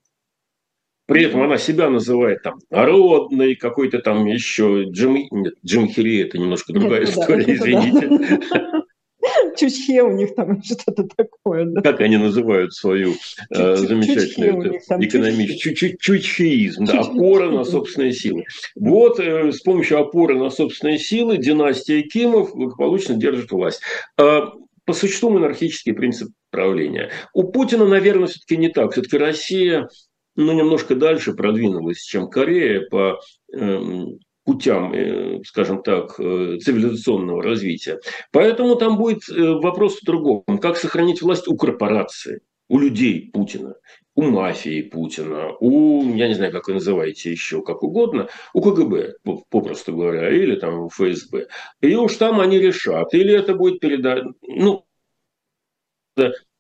[1.06, 5.18] При этом она себя называет там народной, какой-то там еще Джим...
[5.30, 8.08] Нет, Джим Хири, это немножко другая Нет, история, да, извините.
[8.08, 8.72] Да.
[9.56, 11.66] Чучхе у них там что-то такое.
[11.66, 11.82] Да?
[11.82, 13.14] Как они называют свою
[13.50, 18.44] э, замечательную экономическую чучхеизм, да, опора на собственные силы.
[18.74, 23.80] Вот э, с помощью опоры на собственные силы династия Кимов благополучно держит власть.
[24.18, 24.42] Э,
[24.84, 27.10] по существу монархический принцип правления.
[27.32, 28.92] У Путина, наверное, все-таки не так.
[28.92, 29.88] Все-таки Россия
[30.34, 33.20] ну, немножко дальше продвинулась, чем Корея по
[33.52, 38.00] эм, путям, э, скажем так, э, цивилизационного развития.
[38.32, 40.44] Поэтому там будет э, вопрос в другом.
[40.60, 43.74] Как сохранить власть у корпорации, у людей Путина,
[44.14, 49.14] у мафии Путина, у, я не знаю, как вы называете еще, как угодно, у КГБ,
[49.50, 51.48] попросту говоря, или там ФСБ.
[51.80, 53.14] И уж там они решат.
[53.14, 54.84] Или это будет передать, ну,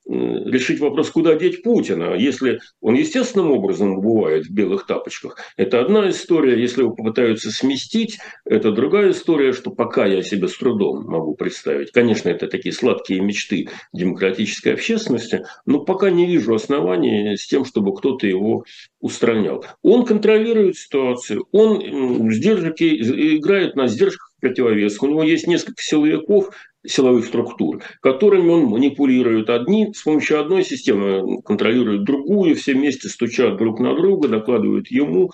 [0.06, 2.14] решить вопрос, куда деть Путина.
[2.14, 6.60] Если он естественным образом бывает в белых тапочках, это одна история.
[6.60, 11.92] Если его попытаются сместить, это другая история, что пока я себе с трудом могу представить.
[11.92, 17.94] Конечно, это такие сладкие мечты демократической общественности, но пока не вижу оснований с тем, чтобы
[17.94, 18.64] кто-то его
[19.00, 19.64] устранял.
[19.82, 25.04] Он контролирует ситуацию, он сдержки, играет на сдержках противовесах.
[25.04, 26.50] У него есть несколько силовиков,
[26.84, 29.48] силовых структур, которыми он манипулирует.
[29.48, 35.30] Одни с помощью одной системы контролируют другую, все вместе стучат друг на друга, докладывают ему.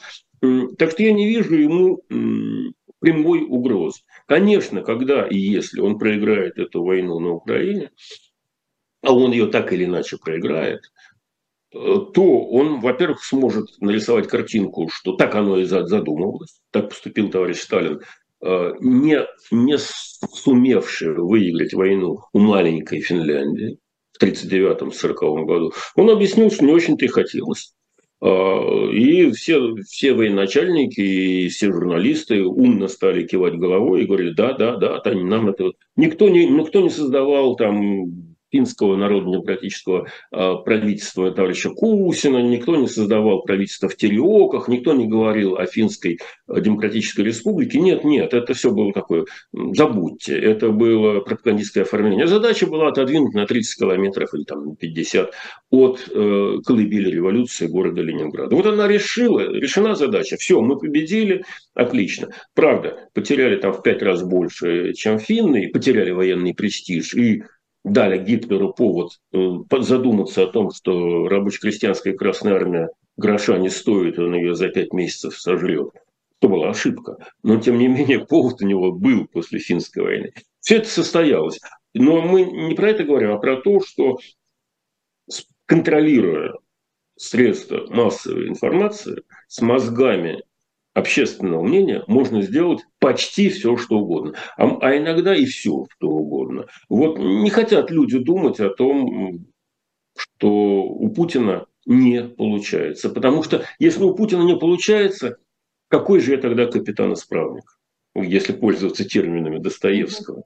[0.79, 2.03] Так что я не вижу ему
[3.01, 4.01] прямой угрозы.
[4.27, 7.91] Конечно, когда и если он проиграет эту войну на Украине,
[9.03, 10.83] а он ее так или иначе проиграет,
[11.71, 18.01] то он, во-первых, сможет нарисовать картинку, что так оно и задумывалось, так поступил товарищ Сталин
[18.01, 18.01] Э,
[18.41, 23.79] не, не сумевший выиграть войну у маленькой Финляндии
[24.13, 27.73] в 1939-1940 году, он объяснил, что не очень-то и хотелось.
[28.21, 34.55] Э, и все, все военачальники и все журналисты умно стали кивать головой и говорили, да,
[34.55, 35.73] да, да, нам это...
[35.97, 43.43] Никто не, никто не создавал там финского народно-демократического а, правительства товарища Кусина, никто не создавал
[43.43, 47.81] правительство в Тереоках, никто не говорил о финской а, демократической республике.
[47.81, 52.27] Нет, нет, это все было такое, забудьте, это было пропагандистское оформление.
[52.27, 55.33] Задача была отодвинуть на 30 километров или там 50
[55.71, 58.55] от э, колыбели революции города Ленинграда.
[58.55, 62.29] Вот она решила, решена задача, все, мы победили, отлично.
[62.55, 67.43] Правда, потеряли там в пять раз больше, чем финны, потеряли военный престиж и
[67.85, 69.39] дали Гитлеру повод э,
[69.81, 75.39] задуматься о том, что рабоче-крестьянская Красная Армия гроша не стоит, он ее за пять месяцев
[75.39, 75.91] сожрет.
[76.41, 77.17] Это была ошибка.
[77.43, 80.33] Но, тем не менее, повод у него был после финской войны.
[80.61, 81.61] Все это состоялось.
[81.95, 84.19] Но мы не про это говорим, а про то, что
[85.67, 86.55] контролируя
[87.17, 90.43] средства массовой информации с мозгами
[90.95, 94.35] общественного мнения можно сделать почти все, что угодно.
[94.57, 96.67] А, а иногда и все, что угодно.
[96.89, 99.47] Вот не хотят люди думать о том,
[100.17, 103.11] что у Путина не получается.
[103.11, 105.39] Потому что если у Путина не получается,
[105.89, 107.65] какой же я тогда капитан-исправник,
[108.15, 110.45] если пользоваться терминами Достоевского?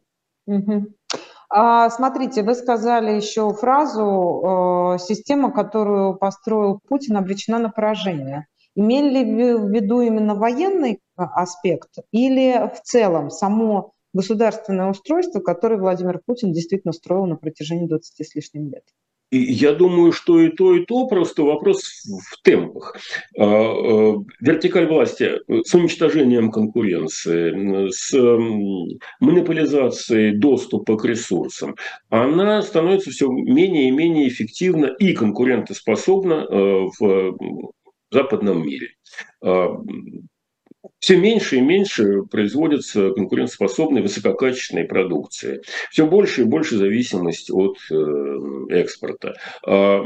[1.55, 8.47] А, смотрите, вы сказали еще фразу, э, система, которую построил Путин, обречена на поражение.
[8.75, 9.25] Имели
[9.57, 16.53] в виду именно военный а, аспект или в целом само государственное устройство, которое Владимир Путин
[16.53, 18.85] действительно строил на протяжении 20 с лишним лет?
[19.35, 22.97] Я думаю, что и то, и то, просто вопрос в темпах.
[23.39, 28.13] А, а, вертикаль власти с уничтожением конкуренции, с
[29.21, 31.77] монополизацией доступа к ресурсам,
[32.11, 36.47] она становится все менее и менее эффективна и конкурентоспособна
[36.99, 37.63] в
[38.13, 38.89] западном мире.
[39.43, 39.77] А,
[40.99, 45.63] все меньше и меньше производится конкурентоспособной высококачественной продукции.
[45.91, 47.97] Все больше и больше зависимость от э,
[48.71, 49.35] экспорта.
[49.67, 50.01] А,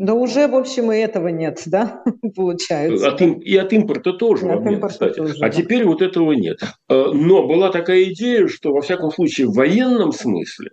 [0.00, 2.02] да уже, в общем, и этого нет, да,
[2.36, 3.08] получается.
[3.08, 5.16] От, и от импорта тоже, и момент, от импорта кстати.
[5.16, 5.50] Тоже, а да.
[5.50, 6.60] теперь вот этого нет.
[6.88, 10.70] А, но была такая идея, что во всяком случае в военном смысле,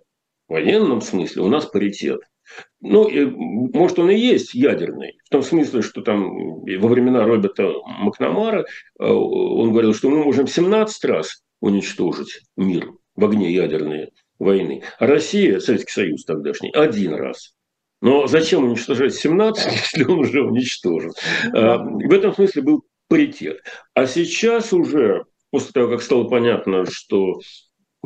[0.50, 2.20] в военном смысле у нас паритет.
[2.80, 3.08] Ну,
[3.72, 9.04] может, он и есть ядерный, в том смысле, что там во времена Роберта Макнамара э,
[9.04, 14.10] он говорил, что мы можем 17 раз уничтожить мир в огне ядерной
[14.40, 17.54] войны, а Россия, Советский Союз тогдашний, один раз.
[18.02, 21.12] Но зачем уничтожать 17, если он уже уничтожен?
[21.54, 23.60] Э, в этом смысле был паритет.
[23.94, 27.38] А сейчас уже, после того, как стало понятно, что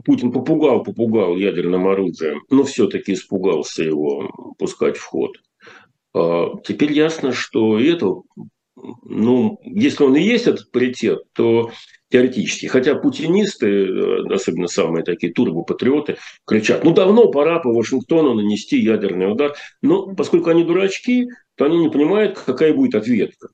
[0.02, 5.36] Путин попугал, попугал ядерным оружием, но все-таки испугался его пускать в ход.
[6.14, 8.12] А, теперь ясно, что это,
[8.76, 11.70] ну, если он и есть этот паритет, то
[12.10, 12.66] теоретически.
[12.66, 13.88] Хотя путинисты,
[14.32, 19.54] особенно самые такие турбопатриоты, кричат, ну давно пора по Вашингтону нанести ядерный удар.
[19.82, 21.26] Но поскольку они дурачки,
[21.56, 23.48] то они не понимают, какая будет ответка.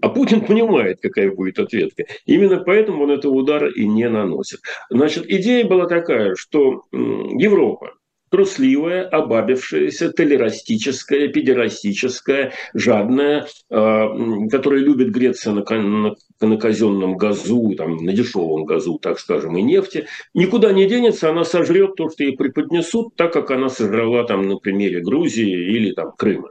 [0.00, 2.04] А Путин понимает, какая будет ответка.
[2.26, 4.60] Именно поэтому он этого удара и не наносит.
[4.90, 7.92] Значит, идея была такая, что Европа,
[8.30, 14.08] трусливая, обабившаяся, толерастическая, педерастическая, жадная, а,
[14.50, 19.62] которая любит греться на, на, на казенном газу, там, на дешевом газу, так скажем, и
[19.62, 24.48] нефти, никуда не денется, она сожрет то, что ей преподнесут, так как она сожрала там
[24.48, 26.50] на примере Грузии или там Крыма.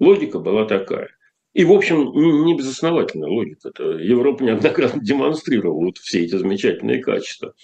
[0.00, 1.13] Логика была такая.
[1.54, 2.12] И, в общем,
[2.44, 3.68] не безосновательная логика.
[3.68, 7.54] Это Европа неоднократно демонстрировала вот все эти замечательные качества.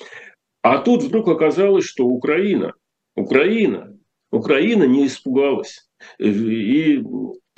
[0.62, 2.74] А тут вдруг оказалось, что Украина,
[3.16, 3.98] Украина,
[4.30, 5.88] Украина не испугалась.
[6.18, 7.02] И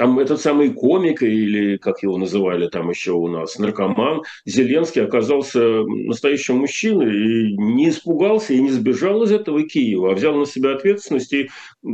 [0.02, 5.84] там этот самый комик, или как его называли там еще у нас, наркоман, Зеленский оказался
[5.84, 10.72] настоящим мужчиной и не испугался и не сбежал из этого Киева, а взял на себя
[10.72, 11.50] ответственность и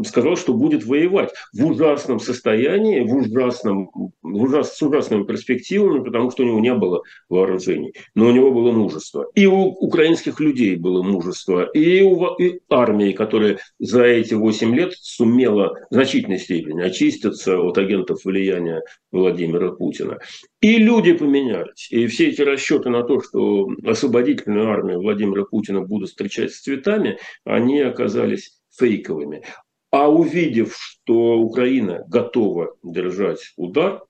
[0.07, 3.91] сказал, что будет воевать в ужасном состоянии, в ужасном,
[4.23, 8.51] в ужас, с ужасными перспективами, потому что у него не было вооружений, но у него
[8.53, 9.27] было мужество.
[9.35, 14.95] И у украинских людей было мужество, и у и армии, которая за эти 8 лет
[14.99, 18.83] сумела в значительной степени очиститься от агентов агентов влияния
[19.13, 20.19] Владимира Путина.
[20.61, 21.89] И люди поменялись.
[21.91, 27.19] И все эти расчеты на то, что освободительную армию Владимира Путина будут встречать с цветами,
[27.45, 29.43] они оказались фейковыми.
[29.91, 34.03] А увидев, что Украина готова держать удар,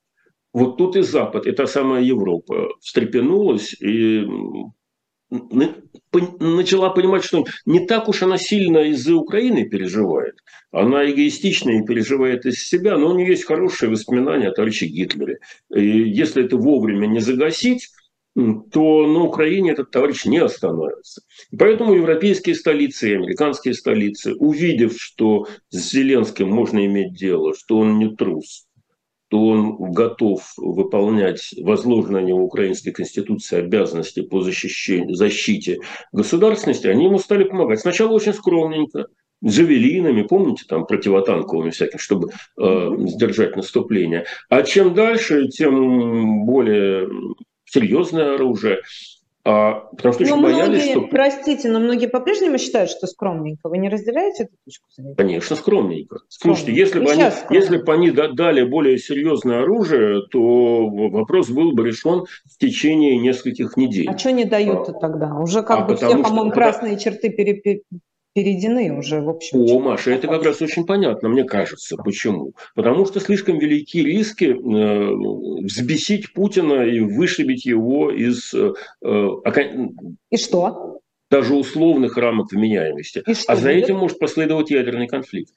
[0.53, 4.27] вот тут и Запад, и та самая Европа встрепенулась и
[5.31, 10.37] начала понимать, что не так уж она сильно из-за Украины переживает.
[10.71, 15.39] Она эгоистично и переживает из себя, но у нее есть хорошие воспоминания о товарище Гитлере.
[15.75, 17.89] И если это вовремя не загасить,
[18.73, 21.23] то на Украине этот товарищ не остановится.
[21.59, 27.99] поэтому европейские столицы и американские столицы, увидев, что с Зеленским можно иметь дело, что он
[27.99, 28.68] не трус,
[29.29, 35.79] то он готов выполнять возложенные на него Украинской Конституции обязанности по защите
[36.13, 37.81] государственности, они ему стали помогать.
[37.81, 39.07] Сначала очень скромненько,
[39.45, 44.25] джавелинами, помните, там противотанковыми всякими, чтобы э, сдержать наступление.
[44.49, 47.09] А чем дальше, тем более
[47.65, 48.81] серьезное оружие.
[49.51, 51.01] А, потому что но очень многие, боялись, что...
[51.09, 53.71] Простите, но многие по-прежнему считают, что скромненько.
[53.71, 55.15] Вы не разделяете эту точку зрения?
[55.15, 56.19] Конечно, скромненько.
[56.29, 56.67] скромненько.
[56.67, 61.87] Слушайте, если бы, они, если бы они дали более серьезное оружие, то вопрос был бы
[61.87, 64.11] решен в течение нескольких недель.
[64.11, 65.35] А что не дают-то а, тогда?
[65.35, 67.83] Уже как а бы все, по-моему, красные черты пере,
[68.39, 69.59] перейдены уже, в общем.
[69.59, 71.97] О, Маша, это как раз очень понятно, мне кажется.
[71.97, 72.53] Почему?
[72.77, 78.55] Потому что слишком велики риски э, взбесить Путина и вышибить его из...
[78.55, 78.75] Э,
[79.05, 79.69] э,
[80.31, 81.01] и что?
[81.33, 83.25] Даже условных рамок вменяемости.
[83.49, 85.53] а за этим может последовать ядерный конфликт.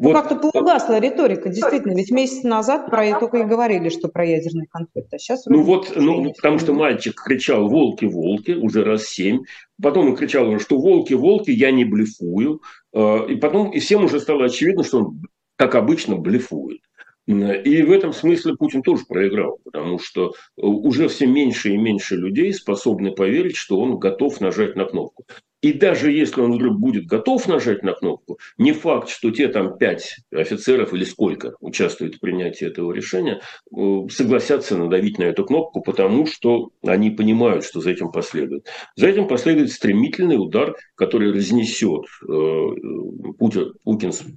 [0.00, 0.14] Вот.
[0.14, 1.94] Как-то поугасла риторика, действительно.
[1.94, 5.12] Ведь месяц назад про это только и говорили, что про ядерный конфликт.
[5.12, 9.40] А сейчас ну вот, ну, потому что мальчик кричал «волки, волки» уже раз семь.
[9.80, 12.62] Потом он кричал, что «волки, волки, я не блефую».
[12.94, 15.22] А, и потом и всем уже стало очевидно, что он,
[15.56, 16.80] как обычно, блефует.
[17.26, 22.16] И в этом смысле Путин тоже проиграл, потому что э, уже все меньше и меньше
[22.16, 25.26] людей способны поверить, что он готов нажать на кнопку.
[25.62, 29.76] И даже если он вдруг будет готов нажать на кнопку, не факт, что те там
[29.76, 33.40] пять офицеров или сколько участвуют в принятии этого решения,
[33.76, 38.68] э, согласятся надавить на эту кнопку, потому что они понимают, что за этим последует.
[38.96, 42.66] За этим последует стремительный удар, который разнесет э,
[43.38, 43.74] путин,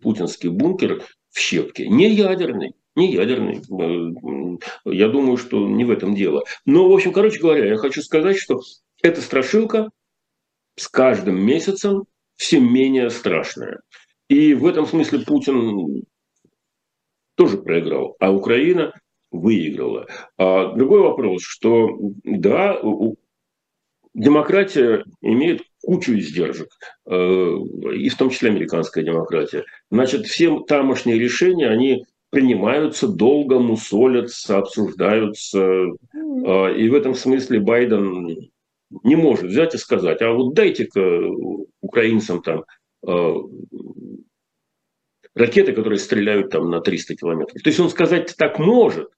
[0.01, 1.83] путинский бункер в щепки.
[1.83, 3.61] Не ядерный, не ядерный.
[3.61, 6.43] Э, я думаю, что не в этом дело.
[6.65, 8.59] Но, в общем, короче говоря, я хочу сказать, что
[9.01, 9.89] эта страшилка
[10.75, 12.05] с каждым месяцем
[12.35, 13.81] все менее страшная.
[14.27, 16.03] И в этом смысле Путин
[17.35, 18.93] тоже проиграл, а Украина
[19.31, 20.07] выиграла.
[20.37, 21.89] А другой вопрос, что
[22.23, 22.79] да,
[24.13, 26.69] демократия имеет кучу издержек,
[27.05, 29.65] э, и в том числе американская демократия.
[29.91, 35.59] Значит, все тамошние решения, они принимаются долго, мусолятся, обсуждаются.
[35.59, 38.51] Э, и в этом смысле Байден
[39.03, 41.19] не может взять и сказать, а вот дайте-ка
[41.81, 42.65] украинцам там
[43.07, 43.33] э,
[45.35, 47.61] ракеты, которые стреляют там на 300 километров.
[47.61, 49.09] То есть он сказать так может,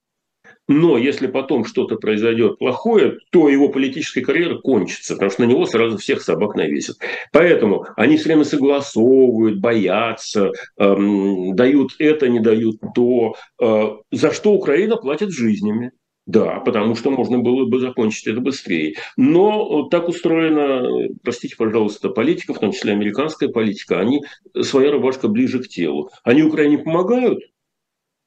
[0.68, 5.64] но если потом что-то произойдет плохое, то его политическая карьера кончится, потому что на него
[5.66, 6.96] сразу всех собак навесят.
[7.32, 14.52] Поэтому они все время согласовывают, боятся, эм, дают это, не дают то, э, за что
[14.54, 15.92] Украина платит жизнями.
[16.26, 18.96] Да, потому что можно было бы закончить это быстрее.
[19.16, 24.22] Но так устроена, простите, пожалуйста, политика, в том числе американская политика, они,
[24.62, 26.10] своя рубашка ближе к телу.
[26.24, 27.44] Они Украине помогают,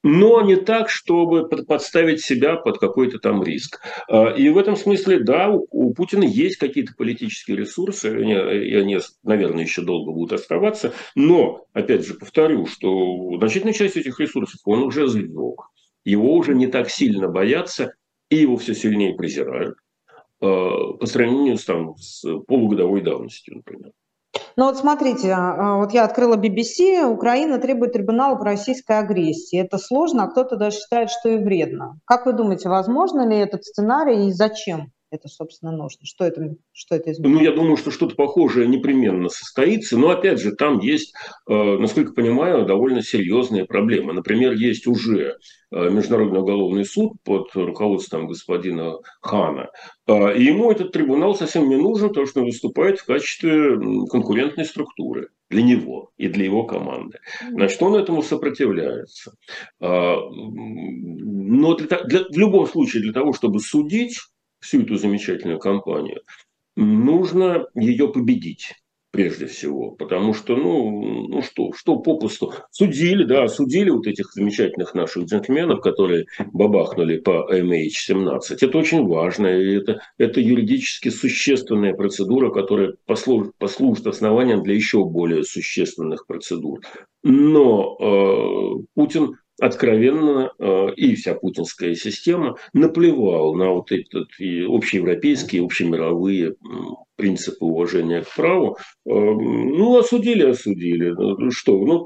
[0.02, 3.82] но не так, чтобы подставить себя под какой-то там риск.
[4.08, 9.64] А, и в этом смысле, да, у Путина есть какие-то политические ресурсы, и они, наверное,
[9.64, 15.08] еще долго будут оставаться, но, опять же, повторю, что значительная часть этих ресурсов он уже
[15.08, 15.60] сжег.
[16.06, 17.94] Его уже не так сильно боятся,
[18.30, 19.78] и его все сильнее презирают
[20.42, 23.92] а, по сравнению с, там, с полугодовой давностью, например.
[24.56, 29.60] Ну вот смотрите, а, вот я открыла BBC, Украина требует трибунала по российской агрессии.
[29.60, 32.00] Это сложно, а кто-то даже считает, что и вредно.
[32.06, 34.92] Как вы думаете, возможно ли этот сценарий и зачем?
[35.12, 36.06] Это, собственно, нужно?
[36.06, 37.38] Что это, что это изменит?
[37.38, 39.98] Ну, я думаю, что что-то похожее непременно состоится.
[39.98, 41.14] Но, опять же, там есть,
[41.48, 44.14] э, насколько понимаю, довольно серьезные проблемы.
[44.14, 45.38] Например, есть уже
[45.72, 49.70] э, Международный уголовный суд под руководством господина Хана.
[50.08, 53.78] Э, и ему этот трибунал совсем не нужен, потому что он выступает в качестве
[54.10, 57.18] конкурентной структуры для него и для его команды.
[57.50, 59.34] Значит, он этому сопротивляется.
[59.80, 64.20] Но для, для, в любом случае для того, чтобы судить,
[64.60, 66.22] всю эту замечательную компанию,
[66.76, 68.74] нужно ее победить
[69.12, 72.54] прежде всего, потому что, ну, ну что, что попусту.
[72.72, 78.40] Судили, да, судили вот этих замечательных наших джентльменов, которые бабахнули по MH17.
[78.62, 85.04] Это очень важно, и это, это юридически существенная процедура, которая послужит, послужит основанием для еще
[85.04, 86.82] более существенных процедур.
[87.24, 95.64] Но э, Путин откровенно э, и вся путинская система наплевал на вот этот и общеевропейские,
[95.64, 96.56] общемировые
[97.16, 98.78] принципы уважения к праву.
[99.06, 101.10] Э, ну, осудили, осудили.
[101.10, 101.78] Ну, что?
[101.78, 102.04] Ну,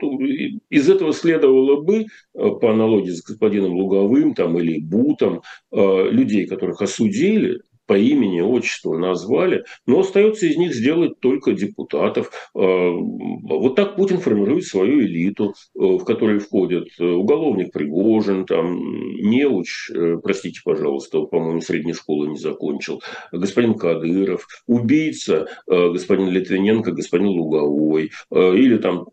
[0.70, 5.41] из этого следовало бы, э, по аналогии с господином Луговым там, или Бутом,
[5.72, 12.32] людей, которых осудили, по имени, отчеству назвали, но остается из них сделать только депутатов.
[12.56, 18.78] А, вот так Путин формирует свою элиту, э, в которой входят э, уголовник Пригожин, там,
[19.22, 27.28] неуч, э, простите, пожалуйста, по-моему, средней школы не закончил, господин Кадыров, убийца господин Литвиненко, господин
[27.28, 29.06] Луговой, или там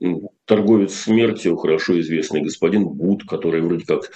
[0.45, 4.11] торговец смертью, хорошо известный господин Бут, который вроде как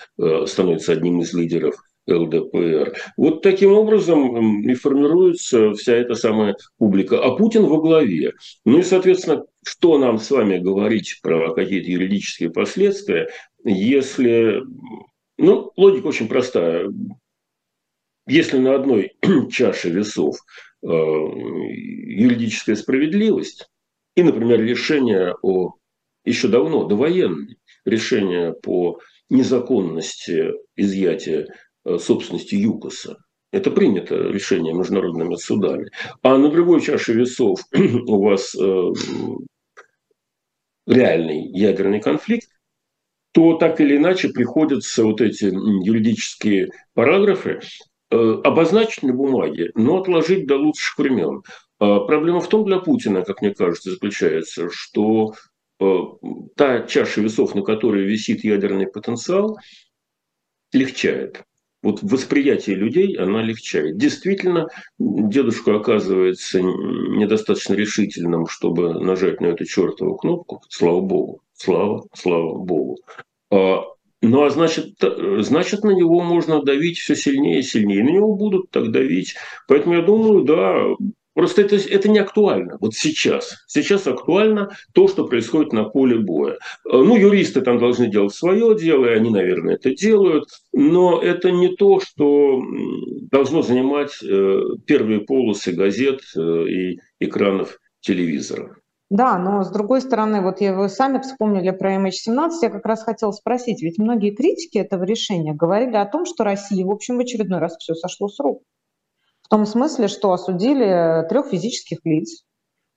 [0.49, 1.77] становится одним из лидеров
[2.07, 2.95] ЛДПР.
[3.17, 7.23] Вот таким образом и формируется вся эта самая публика.
[7.23, 8.33] А Путин во главе.
[8.65, 13.29] Ну и, соответственно, что нам с вами говорить про какие-то юридические последствия,
[13.65, 14.63] если...
[15.37, 16.93] Ну, логика очень простая.
[18.27, 19.13] Если на одной
[19.51, 20.37] чаше весов
[20.83, 23.69] э, юридическая справедливость
[24.15, 25.75] и, например, решение о
[26.25, 28.99] еще давно, довоенное решение по
[29.29, 31.49] незаконности изъятия
[31.99, 33.19] собственности ЮКОСа.
[33.53, 35.91] Это принято решение международными судами.
[36.23, 38.91] А на другой чаше весов у вас э,
[40.89, 42.49] реальный ядерный конфликт,
[43.33, 47.61] то так или иначе приходится вот эти юридические параграфы
[48.11, 51.43] э, обозначить на бумаге, но отложить до лучших времен.
[51.79, 55.35] А проблема в том для Путина, как мне кажется, заключается, что
[56.57, 59.59] та чаша весов, на которой висит ядерный потенциал,
[60.73, 61.45] легчает
[61.85, 63.99] вот восприятие людей, она легчает.
[63.99, 64.69] Действительно,
[64.99, 70.63] дедушка оказывается недостаточно решительным, чтобы нажать на эту чертову кнопку.
[70.71, 71.43] Слава Богу.
[71.53, 72.97] Слава, слава Богу.
[73.51, 73.83] А,
[74.23, 74.95] ну, а значит,
[75.41, 78.03] значит, на него можно давить все сильнее и сильнее.
[78.03, 79.35] На него будут так давить.
[79.69, 80.87] Поэтому я думаю, да,
[81.35, 82.79] Просто это, это не актуально.
[82.81, 83.57] Вот сейчас.
[83.67, 86.55] Сейчас актуально то, что происходит на поле боя.
[86.55, 86.57] Э,
[86.93, 90.49] ну, юристы там должны делать свое дело, и они, наверное, это делают.
[90.73, 92.63] Но это не то, что
[93.31, 98.77] должно занимать э, первые полосы газет э, и экранов телевизора.
[99.11, 103.05] Да, но с другой стороны, вот я, вы сами вспомнили про MH17, я как раз
[103.05, 107.21] хотела спросить, ведь многие критики этого решения говорили о том, что Россия, в общем, в
[107.21, 108.63] очередной раз все сошло с рук.
[109.45, 112.45] В том смысле, что осудили трех физических лиц,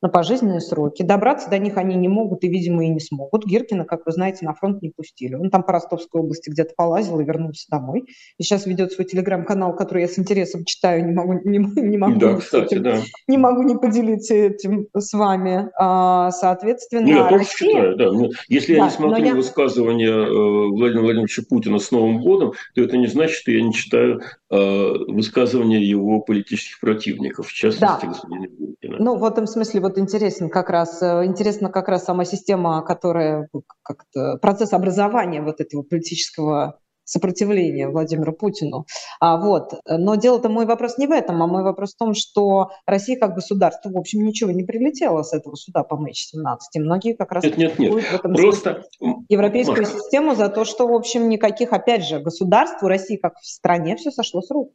[0.01, 1.01] на пожизненные сроки.
[1.01, 3.45] Добраться до них они не могут и, видимо, и не смогут.
[3.45, 5.35] Гиркина, как вы знаете, на фронт не пустили.
[5.35, 8.05] Он там по Ростовской области где-то полазил и вернулся домой.
[8.37, 12.19] И сейчас ведет свой телеграм-канал, который я с интересом читаю, не могу не, не, могу,
[12.19, 12.97] да, кстати, этим, да.
[13.27, 15.69] не могу не поделиться этим с вами.
[15.79, 18.11] А, соответственно, я тоже читаю, да.
[18.11, 19.35] Но если да, я не смотрю я...
[19.35, 23.73] высказывания э, Владимира Владимировича Путина с Новым годом, то это не значит, что я не
[23.73, 28.11] читаю э, высказывания его политических противников, в частности, да.
[28.11, 28.97] господина Гиркина.
[28.99, 33.47] Ну, в этом смысле вот интересен как раз, э, интересна как раз сама система, которая,
[33.83, 38.85] как-то, процесс образования вот этого политического сопротивления Владимиру Путину.
[39.21, 39.71] А, вот.
[39.87, 43.33] Но дело-то мой вопрос не в этом, а мой вопрос в том, что Россия как
[43.33, 46.57] государство, в общем, ничего не прилетело с этого суда по МЭЧ-17.
[46.73, 47.93] И многие как раз нет, нет, нет.
[47.93, 48.83] в этом Просто...
[49.29, 49.95] европейскую Марк.
[49.95, 54.11] систему за то, что, в общем, никаких, опять же, государству России как в стране все
[54.11, 54.73] сошло с рук.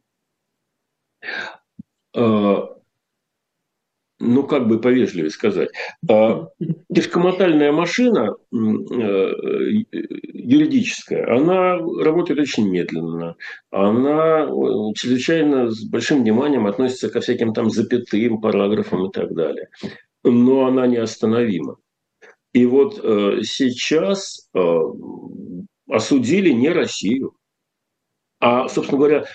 [4.19, 5.69] Ну, как бы повежливее сказать,
[6.09, 6.47] а,
[6.87, 8.55] дискоматальная машина э,
[10.33, 13.35] юридическая, она работает очень медленно,
[13.71, 19.67] она э, чрезвычайно с большим вниманием относится ко всяким там запятым, параграфам и так далее.
[20.23, 21.77] Но она неостановима.
[22.53, 24.47] И вот э, сейчас
[25.89, 27.35] осудили не Россию,
[28.39, 29.25] а, собственно говоря,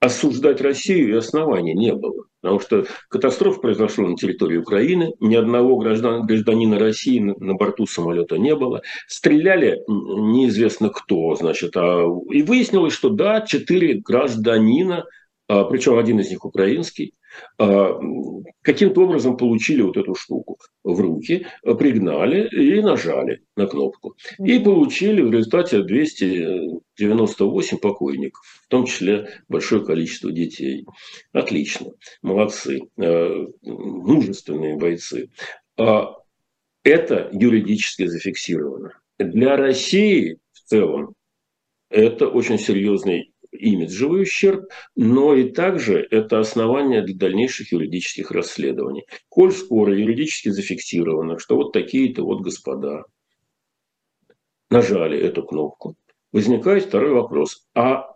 [0.00, 2.26] осуждать Россию и основания не было.
[2.42, 8.36] Потому что катастрофа произошла на территории Украины, ни одного граждан, гражданина России на, борту самолета
[8.36, 8.82] не было.
[9.06, 15.04] Стреляли неизвестно кто, значит, а, и выяснилось, что да, четыре гражданина,
[15.46, 17.14] а, причем один из них украинский,
[18.62, 24.16] каким-то образом получили вот эту штуку в руки, пригнали и нажали на кнопку.
[24.38, 30.86] И получили в результате 298 покойников, в том числе большое количество детей.
[31.32, 35.30] Отлично, молодцы, а, мужественные бойцы.
[35.76, 36.16] А
[36.84, 38.98] это юридически зафиксировано.
[39.18, 41.14] Для России в целом
[41.90, 44.64] это очень серьезный имиджевый ущерб,
[44.96, 49.04] но и также это основание для дальнейших юридических расследований.
[49.28, 53.04] Коль скоро юридически зафиксировано, что вот такие-то вот господа
[54.70, 55.96] нажали эту кнопку,
[56.32, 57.66] возникает второй вопрос.
[57.74, 58.12] А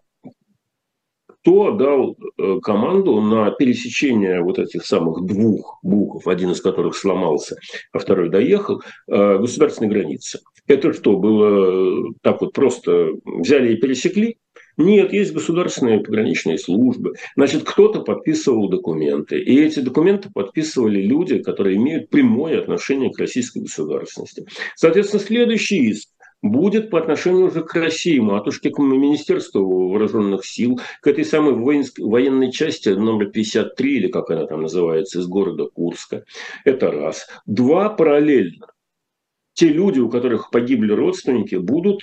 [1.46, 7.56] кто дал э, команду на пересечение вот этих самых двух букв, один из которых сломался,
[7.92, 10.40] а второй доехал, э, государственной границы?
[10.66, 14.38] Это что, было так вот просто взяли и пересекли?
[14.76, 17.14] Нет, есть государственные пограничные службы.
[17.34, 19.40] Значит, кто-то подписывал документы.
[19.40, 24.46] И эти документы подписывали люди, которые имеют прямое отношение к российской государственности.
[24.74, 26.10] Соответственно, следующий иск
[26.42, 32.52] будет по отношению уже к России, матушке, к Министерству вооруженных сил, к этой самой военной
[32.52, 36.24] части номер 53, или как она там называется, из города Курска.
[36.64, 37.26] Это раз.
[37.46, 38.66] Два, параллельно.
[39.54, 42.02] Те люди, у которых погибли родственники, будут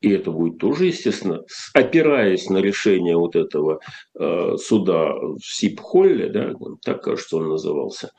[0.00, 1.42] и это будет тоже, естественно,
[1.72, 3.80] опираясь на решение вот этого
[4.18, 6.52] э, суда в Сипхолле, да,
[6.84, 8.10] так, кажется, он назывался,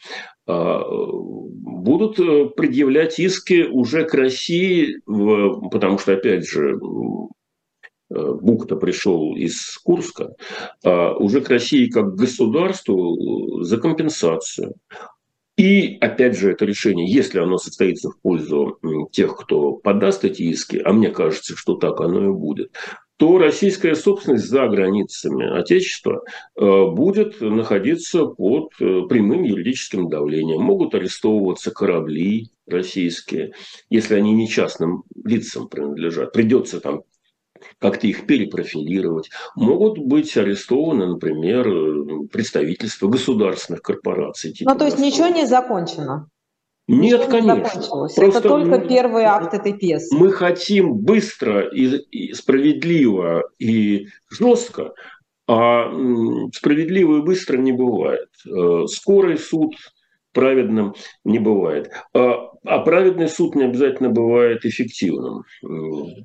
[0.47, 2.17] э, будут
[2.55, 6.77] предъявлять иски уже к России, в, потому что, опять же, э,
[8.09, 10.33] Бухта пришел из Курска,
[10.83, 14.73] а уже к России как к государству за компенсацию.
[15.57, 18.79] И, опять же, это решение, если оно состоится в пользу
[19.11, 22.71] тех, кто подаст эти иски, а мне кажется, что так оно и будет,
[23.17, 26.21] то российская собственность за границами Отечества
[26.55, 30.61] э, будет находиться под э, прямым юридическим давлением.
[30.61, 33.53] Могут арестовываться корабли российские,
[33.89, 36.31] если они не частным лицам принадлежат.
[36.33, 37.01] Придется там
[37.79, 39.29] как-то их перепрофилировать.
[39.55, 44.51] Могут быть арестованы, например, представительства государственных корпораций.
[44.53, 46.29] Типа ну, то есть ничего не закончено?
[46.87, 47.79] Нет, Ничего конечно.
[47.79, 50.15] Не Просто Это только первый акт этой пьесы.
[50.15, 54.93] Мы хотим быстро и, и справедливо и жестко,
[55.47, 55.91] а
[56.53, 58.29] справедливо и быстро не бывает.
[58.45, 59.75] Э, скорый суд
[60.37, 60.93] праведным
[61.25, 61.89] не бывает.
[62.13, 65.45] А, а праведный суд не обязательно бывает эффективным.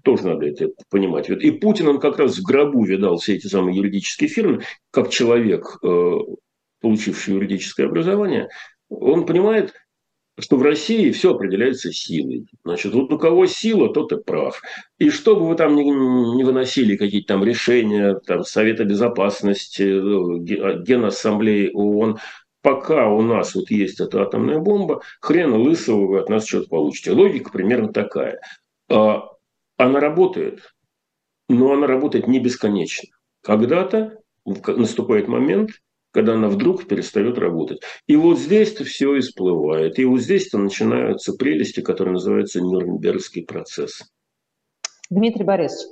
[0.04, 1.30] Тоже надо это понимать.
[1.30, 4.60] И Путин, он как раз в гробу видал все эти самые юридические фирмы,
[4.90, 6.12] как человек, э,
[6.82, 8.50] получивший юридическое образование,
[8.90, 9.72] он понимает,
[10.38, 12.46] что в России все определяется силой.
[12.64, 14.60] Значит, вот у кого сила, тот и прав.
[14.98, 20.82] И что бы вы там ни, ни выносили, какие-то там решения, там, Совета Безопасности, э,
[20.82, 22.18] Генассамблеи ООН,
[22.62, 27.12] пока у нас вот есть эта атомная бомба, хрена лысого вы от нас что-то получите.
[27.12, 28.40] Логика примерно такая.
[28.88, 29.28] А,
[29.76, 30.72] она работает,
[31.48, 33.08] но она работает не бесконечно.
[33.42, 35.70] Когда-то наступает момент,
[36.12, 37.82] когда она вдруг перестает работать.
[38.06, 39.98] И вот здесь-то все и всплывает.
[39.98, 44.02] И вот здесь-то начинаются прелести, которые называются Нюрнбергский процесс.
[45.10, 45.88] Дмитрий Борисович,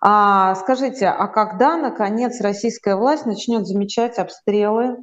[0.00, 4.98] а скажите, а когда, наконец, российская власть начнет замечать обстрелы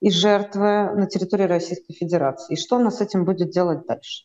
[0.00, 2.54] и жертвы на территории Российской Федерации?
[2.54, 4.24] И что она с этим будет делать дальше?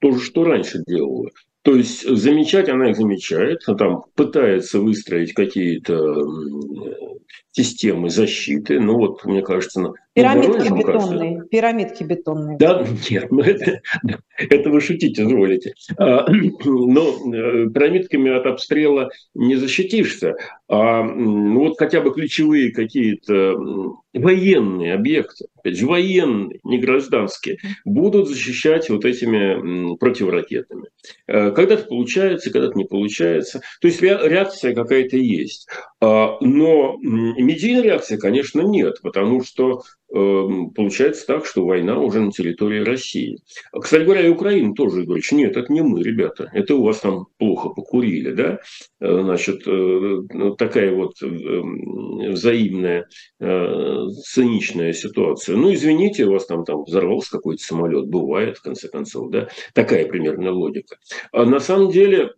[0.00, 1.28] То же, что раньше делала.
[1.62, 5.96] То есть замечать она их замечает, там пытается выстроить какие-то
[7.56, 8.78] системы защиты.
[8.80, 12.56] Ну вот, мне кажется, на Пирамидки бетонные, кажется, пирамидки бетонные.
[12.56, 13.82] Да, нет, ну это,
[14.38, 15.74] это вы шутите, изволите.
[15.98, 16.24] А,
[16.64, 20.36] но э, пирамидками от обстрела не защитишься.
[20.68, 23.56] А ну вот хотя бы ключевые какие-то
[24.14, 30.88] военные объекты, опять же, военные, не гражданские, будут защищать вот этими противоракетами.
[31.26, 33.60] Э, когда-то получается, когда-то не получается.
[33.82, 35.68] То есть реакция какая-то есть.
[36.00, 36.96] А, но
[37.46, 43.38] медийной реакции, конечно, нет, потому что получается так, что война уже на территории России.
[43.72, 47.26] Кстати говоря, и Украина тоже говорит, нет, это не мы, ребята, это у вас там
[47.38, 48.58] плохо покурили, да?
[49.00, 50.20] Э, значит, э,
[50.56, 53.08] такая вот эм, взаимная
[53.40, 55.56] э, циничная ситуация.
[55.56, 59.48] Ну, извините, у вас там, там взорвался какой-то самолет, бывает, в конце концов, да?
[59.74, 60.96] Такая примерно логика.
[61.32, 62.32] А на самом деле,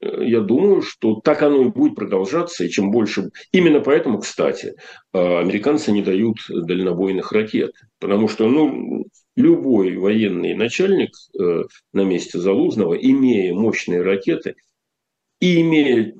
[0.00, 3.30] я думаю, что так оно и будет продолжаться, и чем больше...
[3.52, 4.74] Именно поэтому, кстати,
[5.12, 7.74] американцы не дают дальнобойных дальнобойных ракет.
[7.98, 9.06] Потому что ну,
[9.36, 14.54] любой военный начальник э, на месте Залужного, имея мощные ракеты
[15.40, 16.14] и имея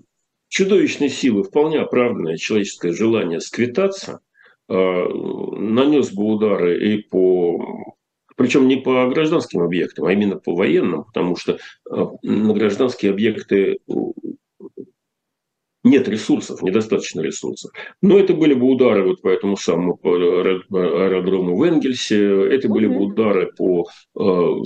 [0.48, 4.20] чудовищные силы, вполне оправданное человеческое желание сквитаться,
[4.68, 7.94] э, нанес бы удары и по
[8.36, 13.78] причем не по гражданским объектам, а именно по военным, потому что э, на гражданские объекты
[15.84, 17.70] нет ресурсов, недостаточно ресурсов.
[18.02, 22.98] Но это были бы удары вот по этому самому аэродрому в Энгельсе, это были бы
[22.98, 23.86] удары по
[24.18, 24.20] э,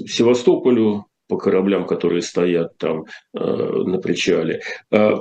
[0.06, 3.04] Севастополю, по кораблям, которые стоят там
[3.34, 4.62] э, на причале.
[4.90, 5.14] Э,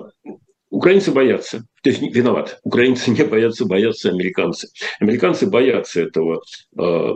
[0.70, 2.60] украинцы боятся, то есть виноват.
[2.64, 4.70] Украинцы не боятся, боятся американцы.
[5.00, 6.42] Американцы боятся этого
[6.78, 7.14] э,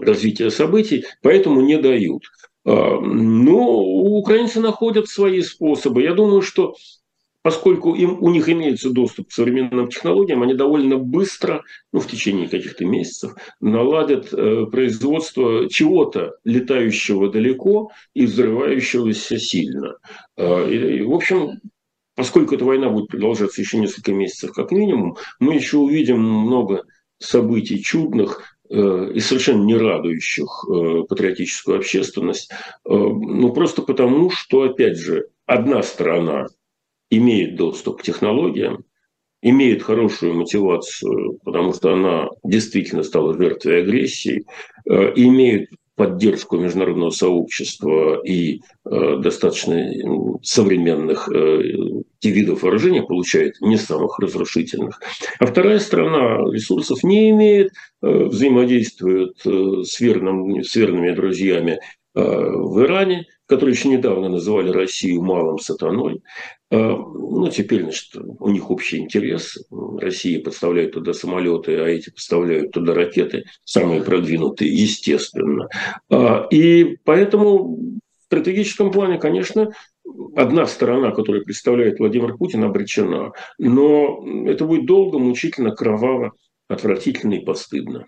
[0.00, 2.22] развития событий, поэтому не дают.
[2.64, 2.70] Э,
[3.00, 6.02] но украинцы находят свои способы.
[6.02, 6.74] Я думаю, что
[7.42, 11.62] поскольку им, у них имеется доступ к современным технологиям, они довольно быстро,
[11.92, 19.96] ну, в течение каких-то месяцев, наладят э, производство чего-то летающего далеко и взрывающегося сильно.
[20.36, 21.60] Э, и, в общем,
[22.14, 26.84] поскольку эта война будет продолжаться еще несколько месяцев как минимум, мы еще увидим много
[27.18, 32.56] событий чудных, э, и совершенно не радующих э, патриотическую общественность, э,
[32.92, 36.46] ну просто потому, что, опять же, одна сторона
[37.12, 38.84] имеет доступ к технологиям,
[39.42, 44.44] имеет хорошую мотивацию, потому что она действительно стала жертвой агрессии,
[44.88, 49.84] э, имеет поддержку международного сообщества и э, достаточно
[50.42, 51.62] современных э,
[52.22, 54.98] видов вооружения получает, не самых разрушительных.
[55.38, 61.78] А вторая страна ресурсов не имеет, взаимодействует с, верным, с верными друзьями
[62.14, 66.22] в Иране, которые еще недавно называли Россию малым сатаной.
[66.72, 69.58] А, ну, теперь, значит, у них общий интерес.
[69.70, 75.68] Россия подставляет туда самолеты, а эти поставляют туда ракеты, самые продвинутые, естественно.
[76.10, 79.70] А, и поэтому в стратегическом плане, конечно,
[80.34, 83.32] одна сторона, которая представляет Владимир Путин, обречена.
[83.58, 86.32] Но это будет долго, мучительно, кроваво,
[86.68, 88.06] отвратительно и постыдно.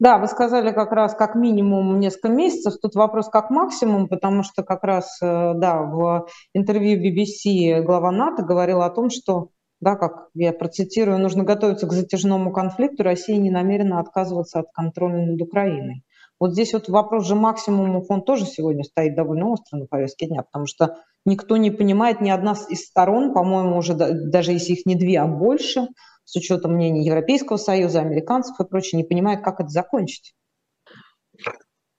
[0.00, 2.74] Да, вы сказали как раз как минимум несколько месяцев.
[2.82, 8.42] Тут вопрос как максимум, потому что как раз, э, да, в интервью BBC глава НАТО
[8.42, 13.50] говорил о том, что, да, как я процитирую, нужно готовиться к затяжному конфликту, Россия не
[13.50, 16.02] намерена отказываться от контроля над Украиной.
[16.40, 20.42] Вот здесь вот вопрос же максимумов, он тоже сегодня стоит довольно остро на повестке дня,
[20.42, 24.96] потому что никто не понимает, ни одна из сторон, по-моему, уже даже если их не
[24.96, 25.86] две, а больше–
[26.24, 30.34] с учетом мнений Европейского Союза, американцев и прочее, не понимает, как это закончить?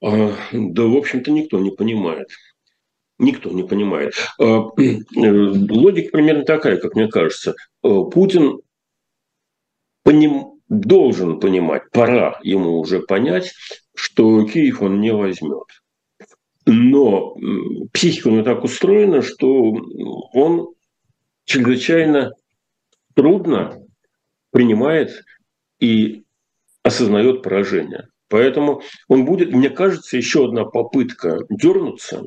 [0.02, 2.28] А, да, в общем-то, никто не понимает.
[3.18, 4.14] Никто не понимает.
[4.38, 4.68] А,
[5.16, 7.54] логика примерно такая, как мне кажется.
[7.82, 8.60] А, Путин
[10.02, 13.54] поним, должен понимать, пора ему уже понять,
[13.94, 15.66] что Киев он не возьмет.
[16.66, 17.36] Но
[17.92, 19.72] психика у него так устроена, что
[20.32, 20.74] он
[21.44, 22.32] чрезвычайно
[23.14, 23.85] трудно
[24.56, 25.22] принимает
[25.80, 26.22] и
[26.82, 28.08] осознает поражение.
[28.30, 32.24] Поэтому он будет, мне кажется, еще одна попытка дернуться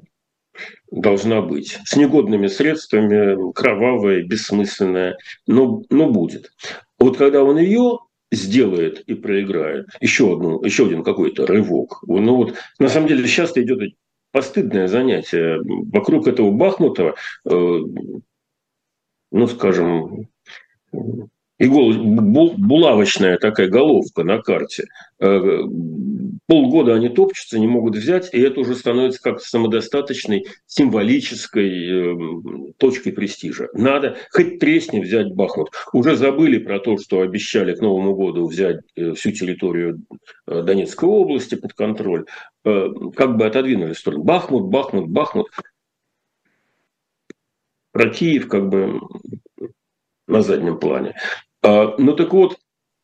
[0.91, 1.79] должна быть.
[1.85, 5.17] С негодными средствами, кровавая, бессмысленная,
[5.47, 6.51] но, но будет.
[6.99, 7.97] Вот когда он ее
[8.31, 12.03] сделает и проиграет, еще, одну, еще один какой-то рывок.
[12.05, 13.95] Ну вот, на самом деле сейчас идет
[14.31, 15.59] постыдное занятие.
[15.91, 17.15] Вокруг этого Бахмута,
[17.49, 17.79] э,
[19.31, 20.27] ну, скажем,
[21.59, 24.85] игол, булавочная такая головка на карте.
[25.19, 25.39] Э,
[26.47, 33.11] полгода они топчутся, не могут взять, и это уже становится как самодостаточной символической э, точкой
[33.11, 33.67] престижа.
[33.73, 35.71] Надо хоть тресни взять Бахмут.
[35.91, 40.01] Уже забыли про то, что обещали к Новому году взять э, всю территорию
[40.47, 42.25] Донецкой области под контроль.
[42.63, 44.23] Как бы отодвинули сторону.
[44.23, 45.47] Бахмут, Бахмут, Бахмут.
[47.91, 48.99] Про Киев как бы
[50.27, 51.15] на заднем плане.
[51.61, 52.57] А, ну так вот,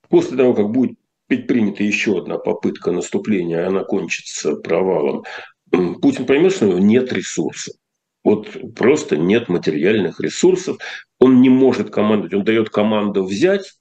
[0.10, 0.98] после того, как будет
[1.28, 5.24] предпринята еще одна попытка наступления, она кончится провалом,
[5.72, 7.76] Путин поймет, что у него нет ресурсов.
[8.24, 10.78] Вот просто нет материальных ресурсов.
[11.20, 12.34] Он не может командовать.
[12.34, 13.74] Он дает команду взять,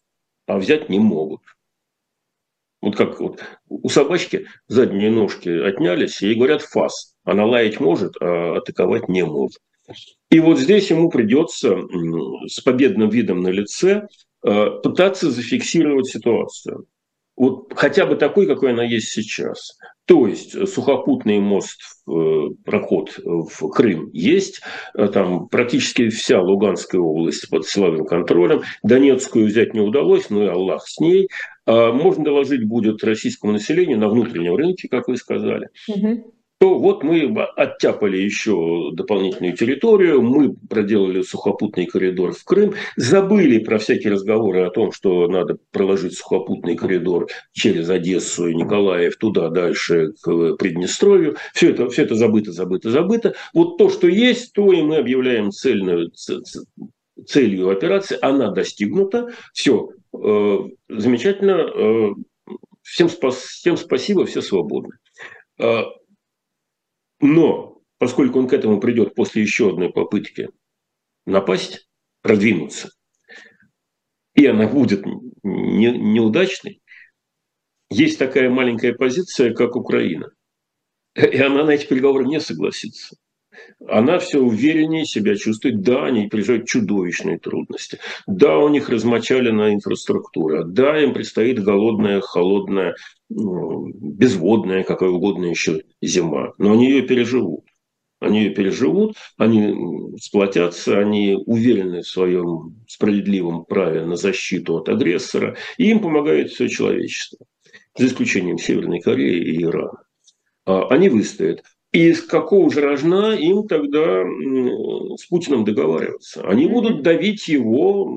[0.46, 1.40] а взять не могут.
[2.82, 7.16] Вот как вот у собачки задние ножки отнялись, и ей говорят фас.
[7.24, 9.60] Она лаять может, а атаковать не может.
[10.30, 11.78] И вот здесь ему придется
[12.46, 14.08] с победным видом на лице
[14.44, 16.86] пытаться зафиксировать ситуацию.
[17.36, 19.76] Вот хотя бы такой, какой она есть сейчас.
[20.06, 24.60] То есть сухопутный мост, э, проход в Крым есть,
[24.96, 30.46] э, там практически вся Луганская область под силовым контролем, Донецкую взять не удалось, ну и
[30.46, 31.28] Аллах с ней.
[31.66, 35.70] Можно доложить будет российскому населению на внутреннем рынке, как вы сказали.
[35.88, 36.33] Угу
[36.64, 43.76] то вот мы оттяпали еще дополнительную территорию, мы проделали сухопутный коридор в Крым, забыли про
[43.76, 50.14] всякие разговоры о том, что надо проложить сухопутный коридор через Одессу и Николаев туда дальше
[50.22, 51.36] к Приднестровью.
[51.52, 53.34] Все это, все это забыто, забыто, забыто.
[53.52, 56.12] Вот то, что есть, то и мы объявляем цельную,
[57.26, 58.16] целью операции.
[58.22, 59.28] Она достигнута.
[59.52, 60.58] Все э,
[60.88, 61.68] замечательно.
[61.76, 62.08] Э,
[62.80, 64.94] всем, спас, всем спасибо, все свободны.
[67.26, 70.50] Но поскольку он к этому придет после еще одной попытки
[71.24, 71.88] напасть,
[72.20, 72.90] продвинуться,
[74.34, 75.06] и она будет
[75.42, 76.82] не, неудачной,
[77.88, 80.32] есть такая маленькая позиция, как Украина.
[81.14, 83.16] И она на эти переговоры не согласится
[83.86, 85.80] она все увереннее себя чувствует.
[85.82, 87.98] Да, они переживают чудовищные трудности.
[88.26, 90.64] Да, у них размочалена инфраструктура.
[90.64, 92.94] Да, им предстоит голодная, холодная,
[93.28, 96.52] ну, безводная, какая угодно еще зима.
[96.58, 97.64] Но они ее переживут.
[98.20, 105.56] Они ее переживут, они сплотятся, они уверены в своем справедливом праве на защиту от агрессора,
[105.76, 107.44] и им помогает все человечество,
[107.98, 110.04] за исключением Северной Кореи и Ирана.
[110.64, 111.62] А, они выстоят.
[111.94, 114.24] И с какого же рожна им тогда
[115.16, 116.42] с Путиным договариваться?
[116.42, 118.12] Они будут давить его,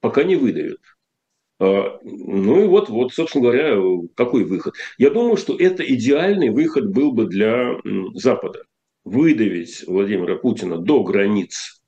[0.00, 0.80] пока не выдавят.
[1.58, 3.80] А, ну и вот, вот, собственно говоря,
[4.14, 4.74] какой выход?
[4.98, 7.80] Я думаю, что это идеальный выход был бы для
[8.12, 8.64] Запада.
[9.04, 11.80] Выдавить Владимира Путина до границ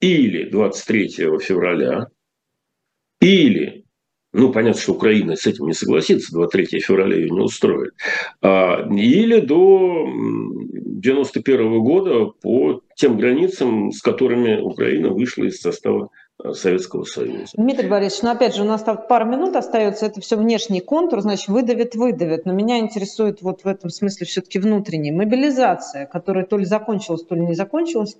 [0.00, 1.08] или 23
[1.38, 2.08] февраля,
[3.20, 3.83] или
[4.34, 7.94] ну, понятно, что Украина с этим не согласится, 23 февраля ее не устроит.
[8.42, 16.08] А, или до 91 года по тем границам, с которыми Украина вышла из состава
[16.42, 17.52] а, Советского Союза.
[17.56, 21.20] Дмитрий Борисович, ну опять же, у нас там пару минут остается, это все внешний контур,
[21.20, 22.44] значит, выдавит, выдавит.
[22.44, 25.12] Но меня интересует вот в этом смысле все-таки внутренний.
[25.12, 28.16] Мобилизация, которая то ли закончилась, то ли не закончилась,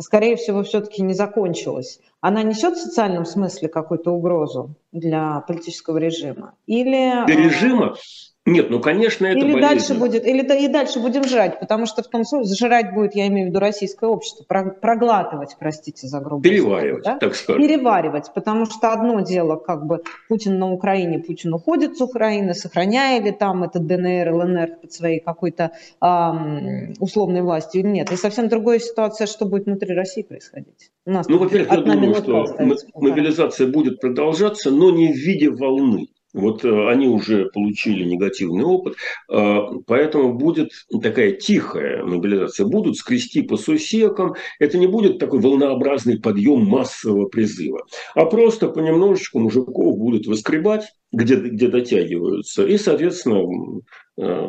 [0.00, 6.54] скорее всего, все-таки не закончилась, она несет в социальном смысле какую-то угрозу для политического режима?
[6.66, 7.24] Или...
[7.26, 7.96] Для режима?
[8.46, 9.68] Нет, ну, конечно, это или болезненно.
[9.68, 13.26] дальше будет, или и дальше будем жрать, потому что в том случае жрать будет, я
[13.26, 16.48] имею в виду российское общество, проглатывать, простите за грубость.
[16.48, 17.18] Переваривать, да?
[17.18, 17.60] так скажем.
[17.60, 23.20] Переваривать, потому что одно дело, как бы Путин на Украине, Путин уходит с Украины, сохраняя
[23.20, 28.12] ли там этот ДНР, ЛНР под своей какой-то эм, условной властью или нет.
[28.12, 30.92] И совсем другая ситуация, что будет внутри России происходить.
[31.04, 32.46] У нас ну, во-первых, я думаю, что
[32.94, 36.06] мобилизация будет продолжаться, но не в виде волны
[36.36, 38.96] Вот э, они уже получили негативный опыт,
[39.30, 40.70] э, поэтому будет
[41.02, 42.66] такая тихая мобилизация.
[42.66, 44.34] Будут скрести по сусекам.
[44.58, 51.36] Это не будет такой волнообразный подъем массового призыва, а просто понемножечку мужиков будут выскребать, где,
[51.36, 53.80] где дотягиваются, и, соответственно,
[54.18, 54.46] э,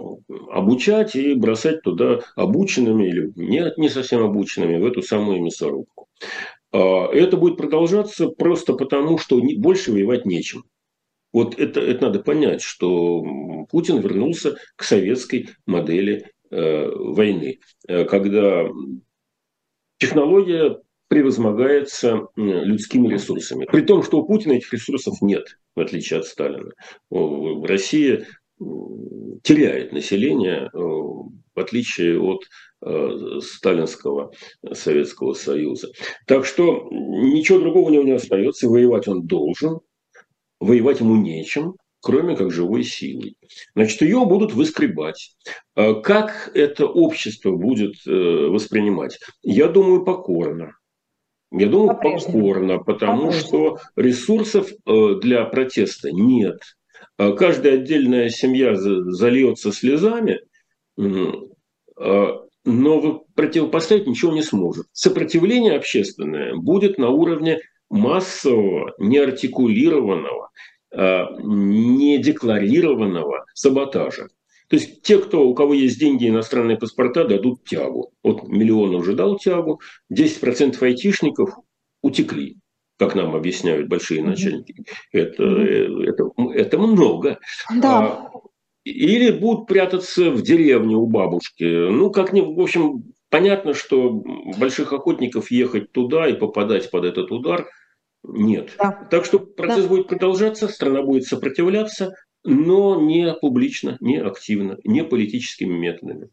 [0.51, 6.07] обучать и бросать туда обученными или не, не совсем обученными в эту самую мясорубку.
[6.73, 10.65] Это будет продолжаться просто потому, что больше воевать нечем.
[11.33, 13.23] Вот это, это надо понять, что
[13.69, 18.65] Путин вернулся к советской модели э, войны, э, когда
[19.99, 20.77] технология
[21.09, 23.65] превозмогается людскими ресурсами.
[23.71, 26.71] При том, что у Путина этих ресурсов нет, в отличие от Сталина.
[27.09, 28.25] Россия
[29.43, 32.43] теряет население, в отличие от
[32.85, 34.31] э, сталинского
[34.73, 35.89] Советского Союза.
[36.25, 39.79] Так что ничего другого у него не остается, воевать он должен,
[40.59, 43.35] воевать ему нечем, кроме как живой силой.
[43.75, 45.35] Значит, ее будут выскребать.
[45.75, 49.19] А как это общество будет э, воспринимать?
[49.43, 50.73] Я думаю, покорно.
[51.51, 56.59] Я думаю, покорно, потому что ресурсов э, для протеста нет.
[57.17, 60.39] А каждая отдельная семья зальется слезами,
[61.99, 64.87] а, но противопоставить ничего не сможет.
[64.91, 67.59] Сопротивление общественное будет на уровне
[67.89, 70.49] массового, неартикулированного,
[70.93, 74.27] а, недекларированного саботажа.
[74.69, 78.11] То есть те, кто, у кого есть деньги и иностранные паспорта, дадут тягу.
[78.21, 79.79] Вот миллион уже дал тягу,
[80.11, 81.51] 10% айтишников
[82.01, 82.57] утекли,
[82.97, 84.85] как нам объясняют большие начальники.
[85.13, 87.39] Это, это, это много.
[87.73, 87.99] Да.
[87.99, 88.31] А,
[88.83, 91.63] или будут прятаться в деревне у бабушки.
[91.63, 94.11] Ну, как не, в общем, понятно, что
[94.57, 97.67] больших охотников ехать туда и попадать под этот удар
[98.27, 98.75] нет.
[98.77, 99.07] Да.
[99.09, 99.89] Так что процесс да.
[99.89, 102.13] будет продолжаться, страна будет сопротивляться,
[102.43, 106.29] но не публично, не активно, не политическими методами.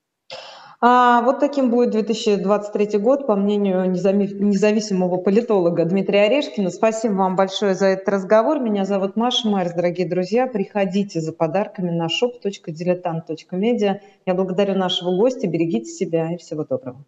[0.86, 6.68] А вот таким будет 2023 год, по мнению независимого политолога Дмитрия Орешкина.
[6.68, 8.61] Спасибо вам большое за этот разговор.
[8.61, 10.47] Меня зовут Маша Майерс, дорогие друзья.
[10.47, 14.01] Приходите за подарками на shop.diletant.media.
[14.26, 15.49] Я благодарю нашего гостя.
[15.49, 17.03] Берегите себя и всего доброго.